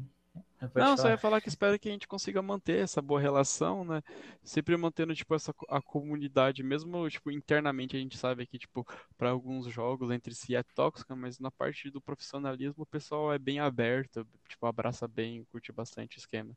Pode 0.69 0.87
não, 0.87 0.97
só 0.97 1.09
ia 1.09 1.19
falar. 1.19 1.41
que 1.41 1.49
espero 1.49 1.79
que 1.79 1.89
a 1.89 1.93
gente 1.93 2.07
consiga 2.07 2.41
manter 2.41 2.81
essa 2.83 3.03
boa 3.03 3.21
relação, 3.21 3.85
né? 3.85 4.03
Sempre 4.43 4.77
mantendo, 4.77 5.15
tipo, 5.15 5.35
essa 5.35 5.55
a 5.69 5.83
comunidade, 5.83 6.63
mesmo, 6.63 7.09
tipo, 7.11 7.31
internamente 7.31 7.97
a 7.97 8.01
gente 8.01 8.17
sabe 8.17 8.47
que, 8.47 8.59
tipo, 8.59 8.87
para 9.17 9.31
alguns 9.31 9.67
jogos 9.67 10.11
entre 10.11 10.35
si 10.35 10.55
é 10.55 10.63
tóxica, 10.63 11.17
mas 11.17 11.39
na 11.39 11.51
parte 11.51 11.91
do 11.91 12.01
profissionalismo 12.01 12.83
o 12.85 12.87
pessoal 12.87 13.33
é 13.33 13.39
bem 13.39 13.59
aberto, 13.61 14.27
tipo, 14.49 14.67
abraça 14.67 15.09
bem, 15.09 15.45
curte 15.51 15.73
bastante 15.73 16.17
o 16.17 16.21
esquema. 16.21 16.57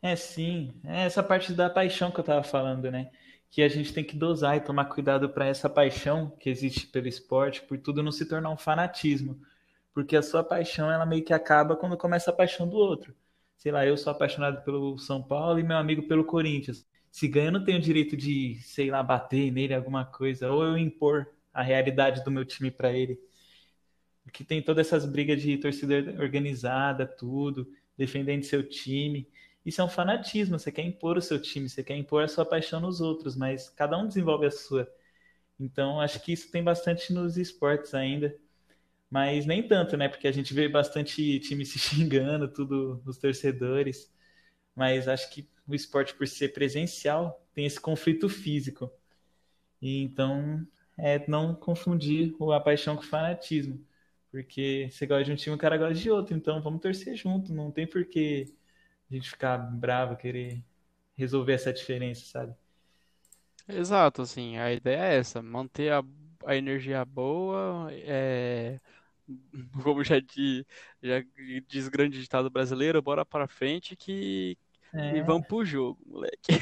É, 0.00 0.14
sim. 0.16 0.72
É 0.84 1.04
essa 1.04 1.22
parte 1.22 1.52
da 1.52 1.68
paixão 1.68 2.10
que 2.10 2.20
eu 2.20 2.24
tava 2.24 2.42
falando, 2.42 2.90
né? 2.90 3.10
Que 3.50 3.62
a 3.62 3.68
gente 3.68 3.92
tem 3.92 4.04
que 4.04 4.16
dosar 4.16 4.56
e 4.56 4.60
tomar 4.60 4.86
cuidado 4.86 5.28
para 5.30 5.46
essa 5.46 5.68
paixão 5.68 6.30
que 6.38 6.48
existe 6.48 6.86
pelo 6.86 7.08
esporte, 7.08 7.62
por 7.62 7.78
tudo 7.78 8.02
não 8.02 8.12
se 8.12 8.26
tornar 8.26 8.50
um 8.50 8.56
fanatismo. 8.56 9.40
Porque 9.94 10.16
a 10.16 10.22
sua 10.22 10.44
paixão, 10.44 10.90
ela 10.90 11.06
meio 11.06 11.24
que 11.24 11.32
acaba 11.32 11.76
quando 11.76 11.96
começa 11.96 12.30
a 12.30 12.34
paixão 12.34 12.68
do 12.68 12.76
outro. 12.76 13.14
Sei 13.56 13.72
lá, 13.72 13.84
eu 13.84 13.96
sou 13.96 14.12
apaixonado 14.12 14.62
pelo 14.64 14.96
São 14.98 15.22
Paulo 15.22 15.58
e 15.58 15.62
meu 15.62 15.76
amigo 15.76 16.06
pelo 16.06 16.24
Corinthians. 16.24 16.86
Se 17.10 17.26
ganha, 17.26 17.48
eu 17.48 17.52
não 17.52 17.64
tenho 17.64 17.80
direito 17.80 18.16
de, 18.16 18.58
sei 18.62 18.90
lá, 18.90 19.02
bater 19.02 19.50
nele 19.50 19.74
alguma 19.74 20.04
coisa, 20.04 20.50
ou 20.50 20.62
eu 20.62 20.78
impor 20.78 21.26
a 21.52 21.62
realidade 21.62 22.22
do 22.22 22.30
meu 22.30 22.44
time 22.44 22.70
para 22.70 22.92
ele. 22.92 23.18
Porque 24.22 24.44
tem 24.44 24.62
todas 24.62 24.86
essas 24.86 25.06
brigas 25.06 25.40
de 25.40 25.56
torcida 25.56 25.96
organizada, 26.20 27.06
tudo, 27.06 27.66
defendendo 27.96 28.44
seu 28.44 28.62
time. 28.68 29.26
Isso 29.64 29.80
é 29.80 29.84
um 29.84 29.88
fanatismo, 29.88 30.58
você 30.58 30.70
quer 30.70 30.82
impor 30.82 31.16
o 31.16 31.22
seu 31.22 31.40
time, 31.40 31.68
você 31.68 31.82
quer 31.82 31.96
impor 31.96 32.22
a 32.22 32.28
sua 32.28 32.44
paixão 32.44 32.80
nos 32.80 33.00
outros, 33.00 33.34
mas 33.36 33.68
cada 33.70 33.98
um 33.98 34.06
desenvolve 34.06 34.46
a 34.46 34.50
sua. 34.50 34.88
Então, 35.58 36.00
acho 36.00 36.20
que 36.22 36.32
isso 36.32 36.50
tem 36.50 36.62
bastante 36.62 37.12
nos 37.12 37.36
esportes 37.36 37.94
ainda, 37.94 38.34
mas 39.10 39.46
nem 39.46 39.66
tanto, 39.66 39.96
né? 39.96 40.08
Porque 40.08 40.28
a 40.28 40.32
gente 40.32 40.52
vê 40.54 40.68
bastante 40.68 41.40
time 41.40 41.64
se 41.66 41.78
xingando, 41.78 42.48
tudo, 42.52 43.02
os 43.06 43.18
torcedores. 43.18 44.12
Mas 44.74 45.08
acho 45.08 45.30
que 45.30 45.48
o 45.66 45.74
esporte, 45.74 46.14
por 46.14 46.26
ser 46.28 46.50
presencial, 46.54 47.46
tem 47.54 47.66
esse 47.66 47.80
conflito 47.80 48.28
físico. 48.28 48.90
E 49.80 50.02
então, 50.02 50.66
é 50.98 51.26
não 51.28 51.54
confundir 51.54 52.34
a 52.54 52.60
paixão 52.60 52.96
com 52.96 53.02
o 53.02 53.06
fanatismo. 53.06 53.84
Porque 54.30 54.88
você 54.90 55.06
gosta 55.06 55.24
de 55.24 55.32
um 55.32 55.36
time, 55.36 55.56
o 55.56 55.58
cara 55.58 55.78
gosta 55.78 55.94
de 55.94 56.10
outro. 56.10 56.36
Então, 56.36 56.62
vamos 56.62 56.80
torcer 56.82 57.16
junto. 57.16 57.52
Não 57.54 57.70
tem 57.72 57.86
por 57.86 58.04
que 58.06 58.54
a 59.10 59.14
gente 59.14 59.30
ficar 59.30 59.58
bravo, 59.58 60.16
querer 60.16 60.62
resolver 61.16 61.54
essa 61.54 61.72
diferença, 61.72 62.26
sabe? 62.26 62.54
Exato, 63.68 64.22
assim, 64.22 64.56
a 64.58 64.72
ideia 64.72 64.96
é 65.14 65.16
essa, 65.18 65.42
manter 65.42 65.92
a, 65.92 66.02
a 66.46 66.56
energia 66.56 67.04
boa, 67.04 67.88
é, 67.92 68.78
como 69.82 70.02
já, 70.04 70.18
di- 70.20 70.66
já 71.02 71.22
diz 71.68 71.88
grande 71.88 72.20
ditado 72.20 72.50
brasileiro, 72.50 73.02
bora 73.02 73.24
pra 73.24 73.48
frente 73.48 73.96
que, 73.96 74.56
e 75.10 75.20
É, 75.20 75.22
vamos 75.22 75.46
pro 75.46 75.64
jogo, 75.64 76.00
moleque. 76.06 76.52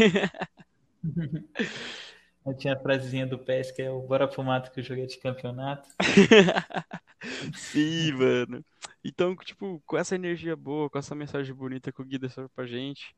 eu 2.46 2.56
tinha 2.56 2.74
a 2.74 2.80
frasezinha 2.80 3.26
do 3.26 3.38
PES 3.38 3.72
que 3.72 3.82
é 3.82 3.90
o 3.90 4.00
bora 4.02 4.28
pro 4.28 4.42
mato 4.42 4.70
que 4.70 4.80
o 4.80 4.84
jogo 4.84 5.02
é 5.02 5.06
de 5.06 5.18
campeonato. 5.18 5.88
Sim, 7.54 8.12
mano. 8.12 8.64
Então, 9.04 9.34
tipo, 9.36 9.82
com 9.86 9.96
essa 9.96 10.14
energia 10.14 10.56
boa, 10.56 10.90
com 10.90 10.98
essa 10.98 11.14
mensagem 11.14 11.54
bonita 11.54 11.92
que 11.92 12.00
o 12.02 12.04
Gui 12.04 12.18
deixou 12.18 12.48
pra 12.50 12.66
gente, 12.66 13.14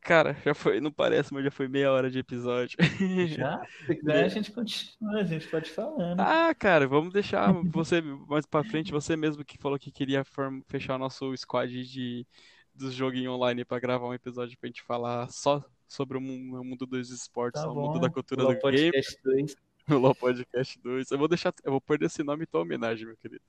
cara, 0.00 0.34
já 0.44 0.54
foi, 0.54 0.80
não 0.80 0.90
parece, 0.92 1.32
mas 1.32 1.44
já 1.44 1.50
foi 1.50 1.68
meia 1.68 1.90
hora 1.92 2.10
de 2.10 2.18
episódio. 2.18 2.76
Já, 3.28 3.64
se 3.86 3.94
quiser, 3.96 4.18
a 4.20 4.22
Me- 4.22 4.28
gente 4.30 4.50
continua, 4.52 5.20
a 5.20 5.24
gente 5.24 5.46
pode 5.48 5.70
falando. 5.70 6.20
Ah, 6.20 6.54
cara, 6.54 6.86
vamos 6.88 7.12
deixar 7.12 7.52
você 7.64 8.00
mais 8.00 8.46
pra 8.46 8.64
frente, 8.64 8.90
você 8.92 9.16
mesmo 9.16 9.44
que 9.44 9.58
falou 9.58 9.78
que 9.78 9.90
queria 9.90 10.24
fechar 10.66 10.96
o 10.96 10.98
nosso 10.98 11.36
squad 11.36 11.70
de 11.84 12.26
dos 12.74 12.94
joguinhos 12.94 13.34
online 13.34 13.64
pra 13.64 13.78
gravar 13.80 14.06
um 14.06 14.14
episódio 14.14 14.56
pra 14.58 14.66
gente 14.68 14.82
falar 14.82 15.28
só 15.30 15.62
sobre 15.86 16.16
o 16.16 16.20
mu- 16.20 16.60
o 16.60 16.64
mundo 16.64 16.86
dos 16.86 17.10
esportes, 17.10 17.60
Tá 17.60 17.70
o 17.70 17.74
mundo 17.74 17.98
da 18.00 18.08
cultura 18.08 18.42
do 18.42 18.48
game, 18.48 18.60
Podcast 18.60 19.18
2. 19.24 19.56
o 19.90 19.94
LoL 19.96 20.14
Podcast 20.14 20.78
2. 20.80 21.10
Eu 21.10 21.18
vou 21.18 21.28
deixar, 21.28 21.52
eu 21.64 21.72
vou 21.72 21.80
perder 21.80 22.06
esse 22.06 22.22
nome 22.22 22.44
em 22.44 22.46
tua 22.46 22.60
homenagem, 22.62 23.06
meu 23.06 23.16
querido. 23.16 23.42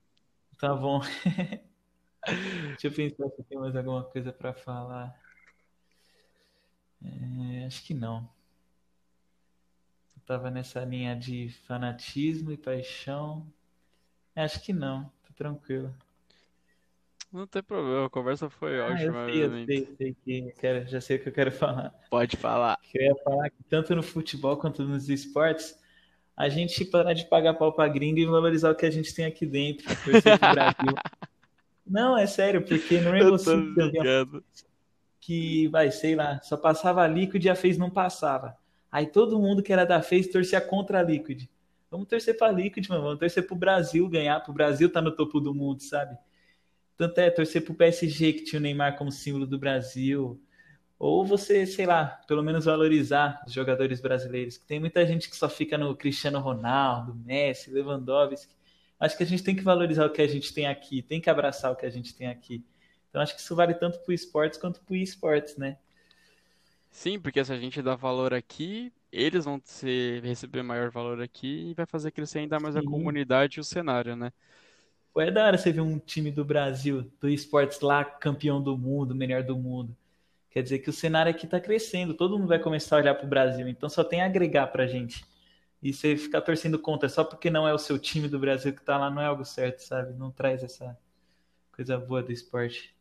Tá 0.59 0.73
bom. 0.75 0.99
Deixa 2.25 2.87
eu 2.87 2.91
pensar 2.91 3.29
se 3.35 3.43
tem 3.43 3.57
mais 3.57 3.75
alguma 3.75 4.03
coisa 4.03 4.31
pra 4.31 4.53
falar. 4.53 5.13
É, 7.03 7.65
acho 7.65 7.83
que 7.83 7.93
não. 7.93 8.29
Eu 10.15 10.21
tava 10.25 10.51
nessa 10.51 10.83
linha 10.83 11.15
de 11.15 11.49
fanatismo 11.67 12.51
e 12.51 12.57
paixão. 12.57 13.45
É, 14.35 14.43
Acho 14.43 14.61
que 14.61 14.71
não. 14.71 15.11
Tô 15.25 15.33
tranquilo. 15.33 15.93
Não 17.31 17.47
tem 17.47 17.63
problema, 17.63 18.07
a 18.07 18.09
conversa 18.09 18.49
foi 18.49 18.81
Ah, 18.81 19.01
eu 19.01 19.13
ótima, 19.13 19.25
sei, 19.25 19.45
eu 19.45 19.65
sei, 19.65 19.95
sei 19.97 20.13
que 20.13 20.39
eu 20.39 20.53
quero, 20.59 20.87
já 20.89 20.99
sei 20.99 21.15
o 21.15 21.23
que 21.23 21.29
eu 21.29 21.33
quero 21.33 21.51
falar. 21.51 21.93
Pode 22.09 22.35
falar. 22.35 22.77
Eu 22.93 23.01
ia 23.01 23.15
falar 23.23 23.49
que 23.49 23.63
tanto 23.69 23.95
no 23.95 24.03
futebol 24.03 24.57
quanto 24.57 24.83
nos 24.83 25.07
esportes, 25.07 25.79
a 26.35 26.49
gente 26.49 26.83
parar 26.83 27.13
de 27.13 27.25
pagar 27.25 27.53
pau 27.53 27.71
pra 27.71 27.87
gringa 27.87 28.19
e 28.19 28.25
valorizar 28.25 28.69
o 28.69 28.75
que 28.75 28.85
a 28.85 28.91
gente 28.91 29.13
tem 29.15 29.25
aqui 29.25 29.45
dentro, 29.45 29.85
Brasil. 30.05 30.95
Não, 31.87 32.17
é 32.17 32.27
sério, 32.27 32.63
porque 32.65 32.99
no 32.99 33.07
Eu 33.07 33.11
Rainbow 33.11 33.37
Six 33.37 33.77
eu. 33.77 34.43
Que, 35.21 35.67
vai, 35.67 35.91
sei 35.91 36.15
lá, 36.15 36.41
só 36.41 36.57
passava 36.57 37.03
a 37.03 37.07
Liquid 37.07 37.45
e 37.45 37.49
a 37.49 37.55
FaZe 37.55 37.77
não 37.77 37.91
passava. 37.91 38.57
Aí 38.91 39.05
todo 39.05 39.39
mundo 39.39 39.61
que 39.61 39.71
era 39.71 39.85
da 39.85 40.01
FaZe 40.01 40.31
torcia 40.31 40.59
contra 40.59 40.99
a 40.99 41.03
Liquid. 41.03 41.47
Vamos 41.89 42.07
torcer 42.07 42.35
pra 42.35 42.51
Liquid, 42.51 42.87
mano. 42.89 43.03
Vamos 43.03 43.19
torcer 43.19 43.45
pro 43.45 43.55
Brasil 43.55 44.09
ganhar, 44.09 44.39
pro 44.41 44.51
Brasil 44.51 44.91
tá 44.91 44.99
no 44.99 45.11
topo 45.11 45.39
do 45.39 45.53
mundo, 45.53 45.81
sabe? 45.81 46.17
Tanto 46.97 47.19
é 47.19 47.29
torcer 47.29 47.63
pro 47.63 47.75
PSG, 47.75 48.33
que 48.33 48.43
tinha 48.43 48.59
o 48.59 48.61
Neymar 48.61 48.97
como 48.97 49.11
símbolo 49.11 49.45
do 49.45 49.59
Brasil. 49.59 50.41
Ou 50.97 51.23
você, 51.23 51.65
sei 51.65 51.85
lá, 51.85 52.21
pelo 52.27 52.43
menos 52.43 52.65
valorizar 52.65 53.43
os 53.45 53.53
jogadores 53.53 54.01
brasileiros. 54.01 54.57
Que 54.57 54.65
tem 54.65 54.79
muita 54.79 55.05
gente 55.05 55.29
que 55.29 55.35
só 55.35 55.49
fica 55.49 55.77
no 55.77 55.95
Cristiano 55.95 56.39
Ronaldo, 56.39 57.15
Messi, 57.15 57.71
Lewandowski. 57.71 58.53
Acho 58.99 59.17
que 59.17 59.23
a 59.23 59.25
gente 59.25 59.43
tem 59.43 59.55
que 59.55 59.63
valorizar 59.63 60.05
o 60.05 60.11
que 60.11 60.21
a 60.21 60.27
gente 60.27 60.53
tem 60.53 60.67
aqui, 60.67 61.01
tem 61.01 61.21
que 61.21 61.29
abraçar 61.29 61.71
o 61.71 61.75
que 61.75 61.85
a 61.85 61.89
gente 61.89 62.15
tem 62.15 62.27
aqui. 62.27 62.63
Então 63.11 63.21
acho 63.21 63.35
que 63.35 63.41
isso 63.41 63.55
vale 63.55 63.75
tanto 63.75 63.99
pro 64.01 64.13
esportes 64.13 64.59
quanto 64.59 64.81
pro 64.81 64.95
esportes, 64.97 65.57
né? 65.57 65.77
Sim, 66.91 67.19
porque 67.19 67.43
se 67.43 67.53
a 67.53 67.57
gente 67.57 67.81
dá 67.81 67.95
valor 67.95 68.33
aqui, 68.33 68.93
eles 69.11 69.45
vão 69.45 69.61
ser, 69.63 70.23
receber 70.23 70.61
maior 70.63 70.89
valor 70.91 71.21
aqui 71.21 71.69
e 71.71 71.73
vai 71.73 71.85
fazer 71.85 72.11
crescer 72.11 72.39
ainda 72.39 72.59
mais 72.59 72.75
a 72.75 72.83
Sim. 72.83 72.83
comunidade 72.83 73.57
e 73.59 73.61
o 73.61 73.63
cenário, 73.63 74.15
né? 74.15 74.31
Pô, 75.13 75.21
é 75.21 75.29
da 75.31 75.45
hora 75.45 75.57
você 75.57 75.71
ver 75.71 75.81
um 75.81 75.99
time 75.99 76.31
do 76.31 76.45
Brasil, 76.45 77.11
do 77.19 77.29
esportes 77.29 77.81
lá, 77.81 78.03
campeão 78.05 78.61
do 78.61 78.77
mundo, 78.77 79.13
melhor 79.13 79.43
do 79.43 79.57
mundo. 79.57 79.95
Quer 80.51 80.63
dizer 80.63 80.79
que 80.79 80.89
o 80.89 80.93
cenário 80.93 81.31
aqui 81.31 81.47
tá 81.47 81.59
crescendo, 81.59 82.13
todo 82.13 82.37
mundo 82.39 82.49
vai 82.49 82.59
começar 82.59 82.97
a 82.97 82.99
olhar 82.99 83.15
pro 83.15 83.27
Brasil, 83.27 83.67
então 83.67 83.89
só 83.89 84.03
tem 84.03 84.21
a 84.21 84.25
agregar 84.25 84.67
pra 84.67 84.87
gente. 84.87 85.25
E 85.83 85.93
você 85.93 86.15
ficar 86.17 86.41
torcendo 86.41 86.79
contra 86.79 87.09
só 87.09 87.23
porque 87.23 87.49
não 87.49 87.67
é 87.67 87.73
o 87.73 87.77
seu 87.79 87.99
time 87.99 88.27
do 88.29 88.39
Brasil 88.39 88.73
que 88.73 88.83
tá 88.83 88.97
lá, 88.97 89.09
não 89.09 89.21
é 89.21 89.25
algo 89.27 89.45
certo, 89.45 89.79
sabe? 89.81 90.13
Não 90.13 90.31
traz 90.31 90.63
essa 90.63 90.97
coisa 91.73 91.97
boa 91.97 92.23
do 92.23 92.31
esporte. 92.31 92.95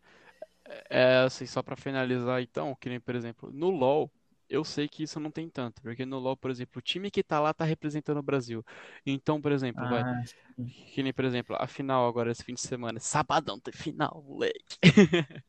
É, 0.89 1.19
assim, 1.25 1.47
só 1.47 1.63
pra 1.63 1.77
finalizar 1.77 2.41
então, 2.43 2.75
que 2.77 2.89
nem, 2.89 3.01
por 3.01 3.15
exemplo, 3.15 3.51
no 3.53 3.71
LoL, 3.71 4.11
eu 4.49 4.65
sei 4.65 4.89
que 4.89 5.03
isso 5.03 5.19
não 5.21 5.31
tem 5.31 5.49
tanto, 5.49 5.81
porque 5.83 6.05
no 6.07 6.19
LoL, 6.19 6.37
por 6.37 6.51
exemplo, 6.51 6.79
o 6.79 6.83
time 6.83 7.11
que 7.11 7.23
tá 7.23 7.41
lá 7.41 7.53
tá 7.55 7.65
representando 7.65 8.19
o 8.19 8.23
Brasil. 8.23 8.65
Então, 9.07 9.41
por 9.41 9.53
exemplo, 9.53 9.89
vai, 9.89 10.05
Ah, 10.05 10.23
que 10.93 11.03
nem, 11.03 11.13
por 11.13 11.25
exemplo, 11.25 11.57
a 11.59 11.67
final 11.67 12.09
agora 12.09 12.31
esse 12.33 12.45
fim 12.45 12.55
de 12.55 12.61
semana, 12.63 13.01
sabadão 13.01 13.61
tem 13.61 13.73
final, 13.75 14.23
moleque. 14.27 14.79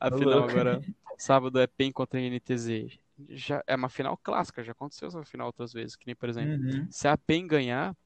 A 0.00 0.12
final 0.12 0.42
louco. 0.42 0.44
agora, 0.44 0.82
sábado 1.18 1.58
é 1.60 1.66
PEN 1.66 1.92
contra 1.92 2.18
a 2.20 2.22
NTZ. 2.22 2.98
Já 3.30 3.62
é 3.66 3.76
uma 3.76 3.88
final 3.88 4.16
clássica, 4.18 4.64
já 4.64 4.72
aconteceu 4.72 5.08
essa 5.08 5.24
final 5.24 5.46
outras 5.48 5.72
vezes, 5.72 5.96
que 5.96 6.06
nem, 6.06 6.16
por 6.16 6.28
exemplo, 6.28 6.54
Uhum. 6.54 6.88
se 6.90 7.08
a 7.08 7.16
PEN 7.16 7.46
ganhar, 7.46 7.96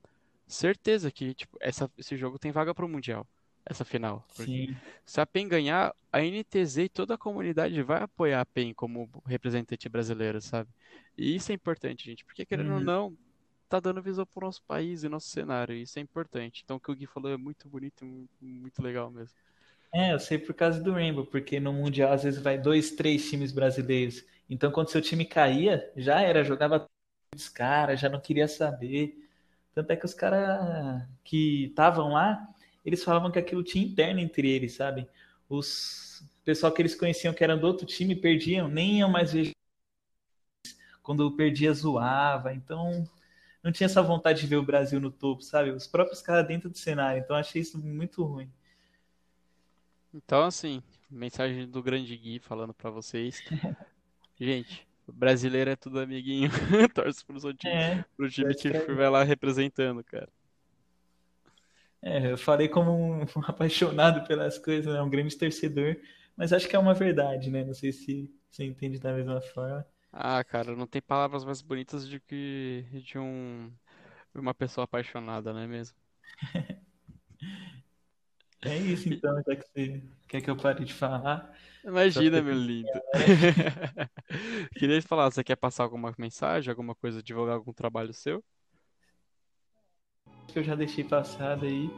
certeza 0.46 1.10
que, 1.10 1.34
tipo, 1.34 1.56
essa, 1.60 1.90
esse 1.98 2.16
jogo 2.16 2.38
tem 2.38 2.52
vaga 2.52 2.74
pro 2.74 2.88
Mundial, 2.88 3.26
essa 3.66 3.84
final. 3.84 4.26
Sim. 4.32 4.80
se 5.06 5.20
a 5.20 5.26
PEN 5.26 5.48
ganhar, 5.48 5.94
a 6.12 6.24
NTZ 6.24 6.78
e 6.84 6.88
toda 6.88 7.14
a 7.14 7.18
comunidade 7.18 7.82
vai 7.82 8.02
apoiar 8.02 8.40
a 8.42 8.46
PEN 8.46 8.74
como 8.74 9.10
representante 9.26 9.88
brasileiro, 9.88 10.40
sabe? 10.40 10.70
E 11.16 11.34
isso 11.36 11.52
é 11.52 11.54
importante, 11.54 12.04
gente, 12.06 12.24
porque 12.24 12.46
querendo 12.46 12.74
ou 12.74 12.80
Uhum. 12.80 12.82
não, 12.82 13.16
tá 13.68 13.80
dando 13.80 14.02
visão 14.02 14.26
pro 14.26 14.46
nosso 14.46 14.62
país 14.64 15.04
e 15.04 15.08
nosso 15.08 15.28
cenário, 15.28 15.74
e 15.76 15.82
isso 15.82 15.98
é 15.98 16.02
importante. 16.02 16.62
Então 16.64 16.76
o 16.76 16.80
que 16.80 16.90
o 16.90 16.96
Gui 16.96 17.06
falou 17.06 17.32
é 17.32 17.36
muito 17.36 17.68
bonito 17.68 18.04
e 18.04 18.08
mu- 18.08 18.28
muito 18.40 18.82
legal 18.82 19.10
mesmo. 19.10 19.36
É, 19.94 20.12
eu 20.12 20.18
sei 20.20 20.38
por 20.38 20.54
causa 20.54 20.82
do 20.82 20.92
Rainbow, 20.92 21.24
porque 21.26 21.58
no 21.60 21.72
Mundial 21.72 22.12
às 22.12 22.22
vezes 22.24 22.40
vai 22.42 22.58
dois, 22.58 22.90
três 22.92 23.28
times 23.30 23.52
brasileiros. 23.52 24.22
Então 24.48 24.70
quando 24.70 24.90
seu 24.90 25.00
time 25.00 25.24
caía, 25.24 25.90
já 25.96 26.20
era, 26.20 26.44
jogava 26.44 26.86
os 27.34 27.48
caras, 27.48 28.00
já 28.00 28.08
não 28.08 28.20
queria 28.20 28.48
saber. 28.48 29.16
Tanto 29.74 29.90
é 29.92 29.96
que 29.96 30.06
os 30.06 30.14
caras 30.14 31.06
que 31.24 31.66
estavam 31.66 32.10
lá, 32.12 32.46
eles 32.86 33.04
falavam 33.04 33.30
que 33.32 33.38
aquilo 33.38 33.64
tinha 33.64 33.84
interno 33.84 34.20
entre 34.20 34.48
eles, 34.48 34.74
sabe? 34.74 35.08
Os 35.48 36.24
pessoal 36.44 36.72
que 36.72 36.80
eles 36.80 36.94
conheciam 36.94 37.34
que 37.34 37.42
eram 37.42 37.58
do 37.58 37.66
outro 37.66 37.84
time 37.86 38.14
perdiam, 38.14 38.68
nem 38.68 39.00
iam 39.00 39.10
mais 39.10 39.32
ver 39.32 39.50
quando 41.02 41.30
perdia 41.36 41.72
zoava. 41.72 42.54
Então 42.54 43.04
não 43.62 43.72
tinha 43.72 43.86
essa 43.86 44.02
vontade 44.02 44.40
de 44.42 44.46
ver 44.46 44.56
o 44.56 44.64
Brasil 44.64 45.00
no 45.00 45.10
topo, 45.10 45.42
sabe? 45.42 45.70
Os 45.70 45.86
próprios 45.86 46.22
caras 46.22 46.46
dentro 46.46 46.70
do 46.70 46.78
cenário. 46.78 47.20
Então 47.20 47.36
achei 47.36 47.62
isso 47.62 47.78
muito 47.78 48.22
ruim. 48.24 48.50
Então, 50.14 50.44
assim, 50.44 50.82
mensagem 51.10 51.68
do 51.68 51.82
grande 51.82 52.16
Gui 52.16 52.38
falando 52.38 52.72
pra 52.72 52.90
vocês. 52.90 53.42
Gente, 54.40 54.86
brasileiro 55.06 55.70
é 55.70 55.76
tudo 55.76 56.00
amiguinho. 56.00 56.50
Torce 56.94 57.24
pro 57.24 57.40
seu 57.40 57.54
time, 57.54 57.72
É, 57.72 58.04
pro 58.16 58.30
time 58.30 58.54
que 58.54 58.68
estiver 58.68 59.08
lá 59.08 59.22
representando, 59.24 60.02
cara. 60.04 60.28
É, 62.02 62.30
eu 62.32 62.38
falei 62.38 62.68
como 62.68 62.90
um, 62.92 63.20
um 63.36 63.42
apaixonado 63.46 64.26
pelas 64.26 64.58
coisas, 64.58 64.92
né? 64.94 65.02
Um 65.02 65.10
grande 65.10 65.36
torcedor, 65.36 65.96
mas 66.36 66.52
acho 66.52 66.68
que 66.68 66.76
é 66.76 66.78
uma 66.78 66.94
verdade, 66.94 67.50
né? 67.50 67.64
Não 67.64 67.74
sei 67.74 67.92
se 67.92 68.32
você 68.50 68.64
entende 68.64 68.98
da 68.98 69.12
mesma 69.12 69.40
forma. 69.40 69.86
Ah, 70.12 70.42
cara, 70.44 70.74
não 70.74 70.86
tem 70.86 71.02
palavras 71.02 71.44
mais 71.44 71.60
bonitas 71.60 72.08
do 72.08 72.20
que 72.20 72.84
de 73.04 73.18
um 73.18 73.72
uma 74.34 74.54
pessoa 74.54 74.84
apaixonada, 74.84 75.52
não 75.52 75.60
é 75.60 75.66
mesmo? 75.66 75.96
É 78.62 78.76
isso 78.76 79.08
então, 79.08 79.34
já 79.46 79.56
que 79.56 79.62
você 79.68 80.02
quer 80.28 80.40
que 80.40 80.50
eu 80.50 80.56
pare 80.56 80.84
de 80.84 80.92
falar, 80.92 81.52
Imagina, 81.84 82.42
meu 82.42 82.54
lindo. 82.54 83.00
Queria 84.74 85.00
falar, 85.02 85.30
você 85.30 85.44
quer 85.44 85.56
passar 85.56 85.84
alguma 85.84 86.12
mensagem, 86.18 86.70
alguma 86.70 86.94
coisa, 86.94 87.22
divulgar 87.22 87.54
algum 87.56 87.72
trabalho 87.72 88.12
seu? 88.12 88.44
Que 90.46 90.58
eu 90.58 90.64
já 90.64 90.74
deixei 90.74 91.04
passado 91.04 91.64
aí. 91.66 91.90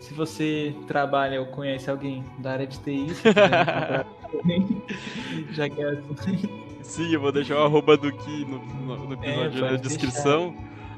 Se 0.00 0.12
você 0.14 0.74
trabalha 0.88 1.40
ou 1.40 1.46
conhece 1.46 1.88
alguém 1.90 2.24
da 2.38 2.52
área 2.52 2.66
de 2.66 2.78
TI, 2.80 3.06
já 5.52 5.68
que 5.68 5.80
é 5.80 5.88
assim. 5.90 6.38
Sim, 6.82 7.12
eu 7.14 7.20
vou 7.20 7.30
deixar 7.32 7.56
o 7.56 7.64
arroba 7.64 7.96
do 7.96 8.12
Ki 8.12 8.44
no, 8.44 8.58
no, 8.58 8.96
no 9.08 9.14
É, 9.24 9.46
episódio 9.46 9.60
na 9.62 9.68
pode 9.70 9.82
descrição. 9.82 10.54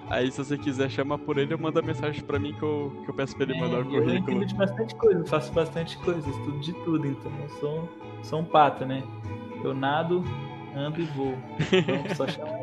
Aí, 0.09 0.31
se 0.31 0.43
você 0.43 0.57
quiser, 0.59 0.91
chama 0.91 1.19
por 1.19 1.39
ele 1.39 1.57
manda 1.57 1.81
mensagem 1.83 2.23
pra 2.23 2.39
mim 2.39 2.53
que 2.55 2.63
eu, 2.63 2.93
que 3.05 3.11
eu 3.11 3.15
peço 3.15 3.35
pra 3.37 3.45
ele 3.45 3.59
mandar 3.59 3.79
o 3.79 3.81
É, 3.81 3.83
eu 3.99 4.03
currículo. 4.03 4.17
entendo 4.17 4.47
de 4.47 4.55
bastante 4.55 4.95
coisa, 4.97 5.21
eu 5.21 5.27
faço 5.27 5.53
bastante 5.53 5.97
coisa, 5.99 6.29
estudo 6.29 6.59
de 6.61 6.73
tudo, 6.85 7.07
então 7.07 7.33
eu 7.43 7.49
sou, 7.61 7.89
sou 8.23 8.41
um 8.41 8.45
pato, 8.45 8.85
né? 8.85 9.03
Eu 9.63 9.75
nado, 9.75 10.23
ando 10.77 11.01
e 11.01 11.05
voo. 11.05 11.35
Então 11.73 12.15
só 12.15 12.27
chamar. 12.27 12.54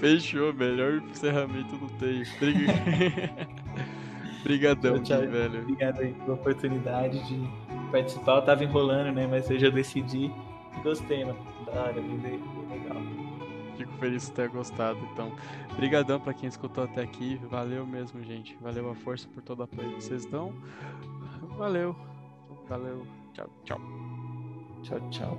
Fechou, 0.00 0.52
melhor 0.52 1.02
encerramento 1.10 1.76
não 1.76 1.88
tem. 1.98 2.22
Brig- 2.38 2.66
Brigadão, 4.44 5.02
Tchau, 5.02 5.20
tchau. 5.22 5.28
velho. 5.30 5.60
Obrigado 5.62 6.00
aí 6.00 6.12
pela 6.14 6.34
oportunidade 6.34 7.18
de 7.26 7.48
participar. 7.90 8.36
Eu 8.36 8.42
tava 8.42 8.62
enrolando, 8.64 9.12
né? 9.14 9.26
Mas 9.26 9.50
eu 9.50 9.72
decidi 9.72 10.26
e 10.76 10.80
gostei, 10.82 11.24
mano. 11.24 11.38
Da 11.66 11.72
hora, 11.82 11.92
bem, 11.94 12.40
legal. 12.70 13.02
Fico 13.76 13.92
feliz 13.98 14.26
de 14.26 14.32
ter 14.32 14.48
gostado. 14.48 14.98
Então, 15.12 15.32
brigadão 15.76 16.20
pra 16.20 16.32
quem 16.32 16.48
escutou 16.48 16.84
até 16.84 17.02
aqui. 17.02 17.40
Valeu 17.50 17.84
mesmo, 17.86 18.22
gente. 18.22 18.56
Valeu 18.60 18.88
a 18.90 18.94
força 18.94 19.28
por 19.34 19.42
todo 19.42 19.60
o 19.60 19.62
apoio 19.64 19.90
que 19.96 20.04
vocês 20.04 20.24
dão. 20.26 20.52
Valeu. 21.58 21.94
Valeu. 22.68 23.04
Tchau, 23.34 23.50
tchau. 23.64 23.80
Tchau, 24.84 25.00
tchau. 25.10 25.38